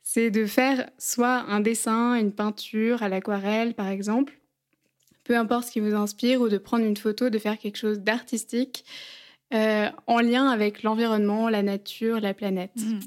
c'est 0.03 0.31
de 0.31 0.45
faire 0.45 0.89
soit 0.97 1.45
un 1.47 1.59
dessin, 1.59 2.15
une 2.15 2.31
peinture 2.31 3.03
à 3.03 3.09
l'aquarelle, 3.09 3.73
par 3.73 3.87
exemple, 3.87 4.39
peu 5.23 5.35
importe 5.35 5.67
ce 5.67 5.71
qui 5.71 5.79
vous 5.79 5.93
inspire, 5.93 6.41
ou 6.41 6.49
de 6.49 6.57
prendre 6.57 6.85
une 6.85 6.97
photo, 6.97 7.29
de 7.29 7.37
faire 7.37 7.57
quelque 7.57 7.77
chose 7.77 7.99
d'artistique. 7.99 8.85
Euh, 9.53 9.89
en 10.07 10.19
lien 10.19 10.47
avec 10.47 10.83
l'environnement, 10.83 11.49
la 11.49 11.61
nature, 11.61 12.19
la 12.19 12.33
planète. 12.33 12.71
Mm. 12.75 12.99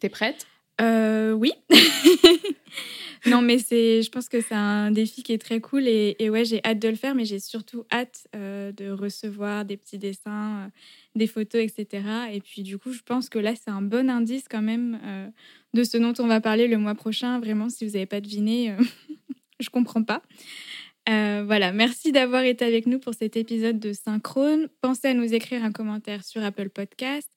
T'es 0.00 0.08
prête? 0.08 0.46
Euh, 0.80 1.32
Oui. 1.32 1.52
non, 3.26 3.40
mais 3.40 3.58
c'est, 3.58 4.02
je 4.02 4.10
pense 4.10 4.28
que 4.28 4.40
c'est 4.40 4.54
un 4.54 4.90
défi 4.90 5.22
qui 5.22 5.32
est 5.32 5.38
très 5.38 5.60
cool 5.60 5.86
et, 5.86 6.16
ouais, 6.28 6.44
j'ai 6.44 6.60
hâte 6.64 6.80
de 6.80 6.88
le 6.88 6.96
faire, 6.96 7.14
mais 7.14 7.24
j'ai 7.24 7.38
surtout 7.38 7.84
hâte 7.92 8.26
euh, 8.34 8.72
de 8.72 8.90
recevoir 8.90 9.64
des 9.64 9.76
petits 9.76 9.98
dessins, 9.98 10.72
des 11.14 11.28
photos, 11.28 11.62
etc. 11.62 12.02
Et 12.32 12.40
puis 12.40 12.62
du 12.62 12.78
coup, 12.78 12.92
je 12.92 13.02
pense 13.02 13.28
que 13.28 13.38
là, 13.38 13.54
c'est 13.54 13.70
un 13.70 13.82
bon 13.82 14.10
indice 14.10 14.46
quand 14.50 14.62
même 14.62 14.98
de 15.72 15.84
ce 15.84 15.98
dont 15.98 16.14
on 16.18 16.26
va 16.26 16.40
parler 16.40 16.66
le 16.66 16.78
mois 16.78 16.96
prochain. 16.96 17.38
Vraiment, 17.38 17.68
si 17.68 17.86
vous 17.86 17.92
n'avez 17.92 18.06
pas 18.06 18.20
deviné, 18.20 18.74
je 19.60 19.70
comprends 19.70 20.02
pas. 20.02 20.22
Euh, 21.08 21.42
voilà, 21.44 21.72
merci 21.72 22.12
d'avoir 22.12 22.44
été 22.44 22.64
avec 22.64 22.86
nous 22.86 23.00
pour 23.00 23.12
cet 23.12 23.36
épisode 23.36 23.80
de 23.80 23.92
Synchrone. 23.92 24.68
Pensez 24.82 25.08
à 25.08 25.14
nous 25.14 25.34
écrire 25.34 25.64
un 25.64 25.72
commentaire 25.72 26.24
sur 26.24 26.44
Apple 26.44 26.68
Podcast 26.68 27.28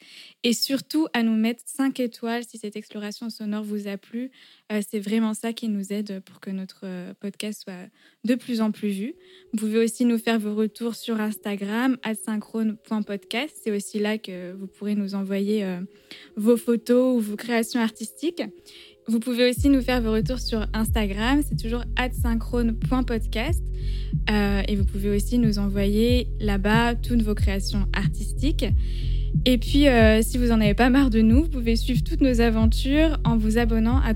et 0.44 0.54
surtout 0.54 1.08
à 1.14 1.24
nous 1.24 1.36
mettre 1.36 1.64
5 1.66 2.00
étoiles 2.00 2.44
si 2.44 2.60
cette 2.60 2.76
exploration 2.76 3.32
sonore 3.32 3.64
vous 3.64 3.88
a 3.88 3.98
plu. 3.98 4.30
Euh, 4.72 4.82
c'est 4.88 5.00
vraiment 5.00 5.34
ça 5.34 5.52
qui 5.52 5.68
nous 5.68 5.92
aide 5.92 6.22
pour 6.26 6.40
que 6.40 6.52
notre 6.52 6.82
euh, 6.84 7.14
podcast 7.20 7.64
soit 7.64 7.90
de 8.24 8.36
plus 8.36 8.62
en 8.62 8.72
plus 8.72 8.90
vu. 8.90 9.16
Vous 9.52 9.60
pouvez 9.60 9.80
aussi 9.80 10.06
nous 10.06 10.20
faire 10.20 10.40
vos 10.40 10.54
retours 10.54 10.94
sur 10.94 11.20
Instagram, 11.20 11.98
synchrone.podcast. 12.24 13.56
C'est 13.64 13.72
aussi 13.72 13.98
là 13.98 14.20
que 14.20 14.52
vous 14.52 14.68
pourrez 14.68 14.94
nous 14.94 15.16
envoyer 15.16 15.66
vos 16.36 16.58
photos 16.58 17.18
ou 17.18 17.20
vos 17.20 17.36
créations 17.36 17.80
artistiques. 17.80 18.44
Vous 19.08 19.20
pouvez 19.20 19.48
aussi 19.52 19.70
nous 19.70 19.84
faire 19.84 20.02
vos 20.02 20.12
retours 20.12 20.40
sur 20.40 20.66
Instagram, 20.74 21.44
c'est 21.48 21.58
toujours 21.62 21.84
@synchrone.podcast. 22.24 23.62
Euh, 24.32 24.64
et 24.68 24.76
vous 24.76 24.86
pouvez 24.86 25.16
aussi 25.16 25.38
nous 25.38 25.60
envoyer 25.60 26.28
là-bas 26.40 26.96
toutes 26.96 27.22
vos 27.22 27.36
créations 27.36 27.86
artistiques. 27.94 28.66
Et 29.44 29.58
puis, 29.58 29.88
euh, 29.88 30.22
si 30.22 30.38
vous 30.38 30.52
en 30.52 30.62
avez 30.62 30.74
pas 30.74 30.90
marre 30.90 31.10
de 31.10 31.22
nous, 31.22 31.44
vous 31.44 31.50
pouvez 31.50 31.76
suivre 31.76 32.02
toutes 32.04 32.22
nos 32.22 32.42
aventures 32.42 33.18
en 33.26 33.38
vous 33.38 33.58
abonnant 33.58 34.00
à, 34.00 34.14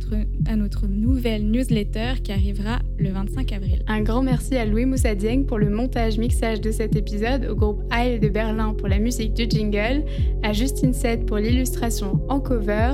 notre 0.55 0.87
nouvelle 0.87 1.49
newsletter 1.49 2.21
qui 2.23 2.31
arrivera 2.31 2.79
le 2.97 3.09
25 3.09 3.53
avril. 3.53 3.83
Un 3.87 4.01
grand 4.01 4.23
merci 4.23 4.55
à 4.55 4.65
Louis 4.65 4.85
Moussadieng 4.85 5.45
pour 5.45 5.59
le 5.59 5.69
montage-mixage 5.69 6.61
de 6.61 6.71
cet 6.71 6.95
épisode, 6.95 7.45
au 7.45 7.55
groupe 7.55 7.83
Isle 7.93 8.19
de 8.19 8.29
Berlin 8.29 8.73
pour 8.73 8.87
la 8.87 8.99
musique 8.99 9.33
du 9.33 9.45
jingle, 9.47 10.03
à 10.41 10.53
Justine 10.53 10.93
Seth 10.93 11.25
pour 11.25 11.37
l'illustration 11.37 12.21
en 12.29 12.39
cover, 12.39 12.93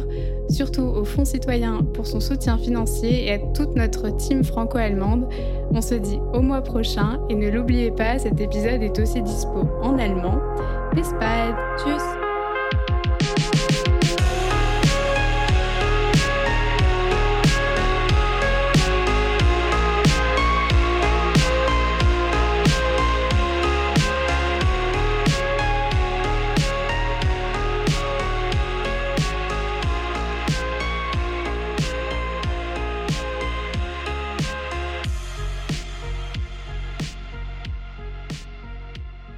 surtout 0.50 0.84
au 0.84 1.06
Fonds 1.06 1.26
citoyen 1.26 1.84
pour 1.94 2.08
son 2.08 2.20
soutien 2.20 2.58
financier 2.58 3.28
et 3.28 3.32
à 3.34 3.40
toute 3.54 3.76
notre 3.76 4.16
team 4.18 4.44
franco-allemande. 4.44 5.28
On 5.72 5.82
se 5.82 5.96
dit 5.96 6.20
au 6.34 6.42
mois 6.42 6.62
prochain 6.62 7.20
et 7.30 7.36
ne 7.36 7.50
l'oubliez 7.50 7.92
pas, 7.92 8.20
cet 8.20 8.42
épisode 8.42 8.82
est 8.82 9.00
aussi 9.00 9.22
dispo 9.22 9.70
en 9.82 9.98
allemand. 9.98 10.40
Bis 10.96 11.12
bald. 11.20 11.56
Tschüss. 11.78 12.15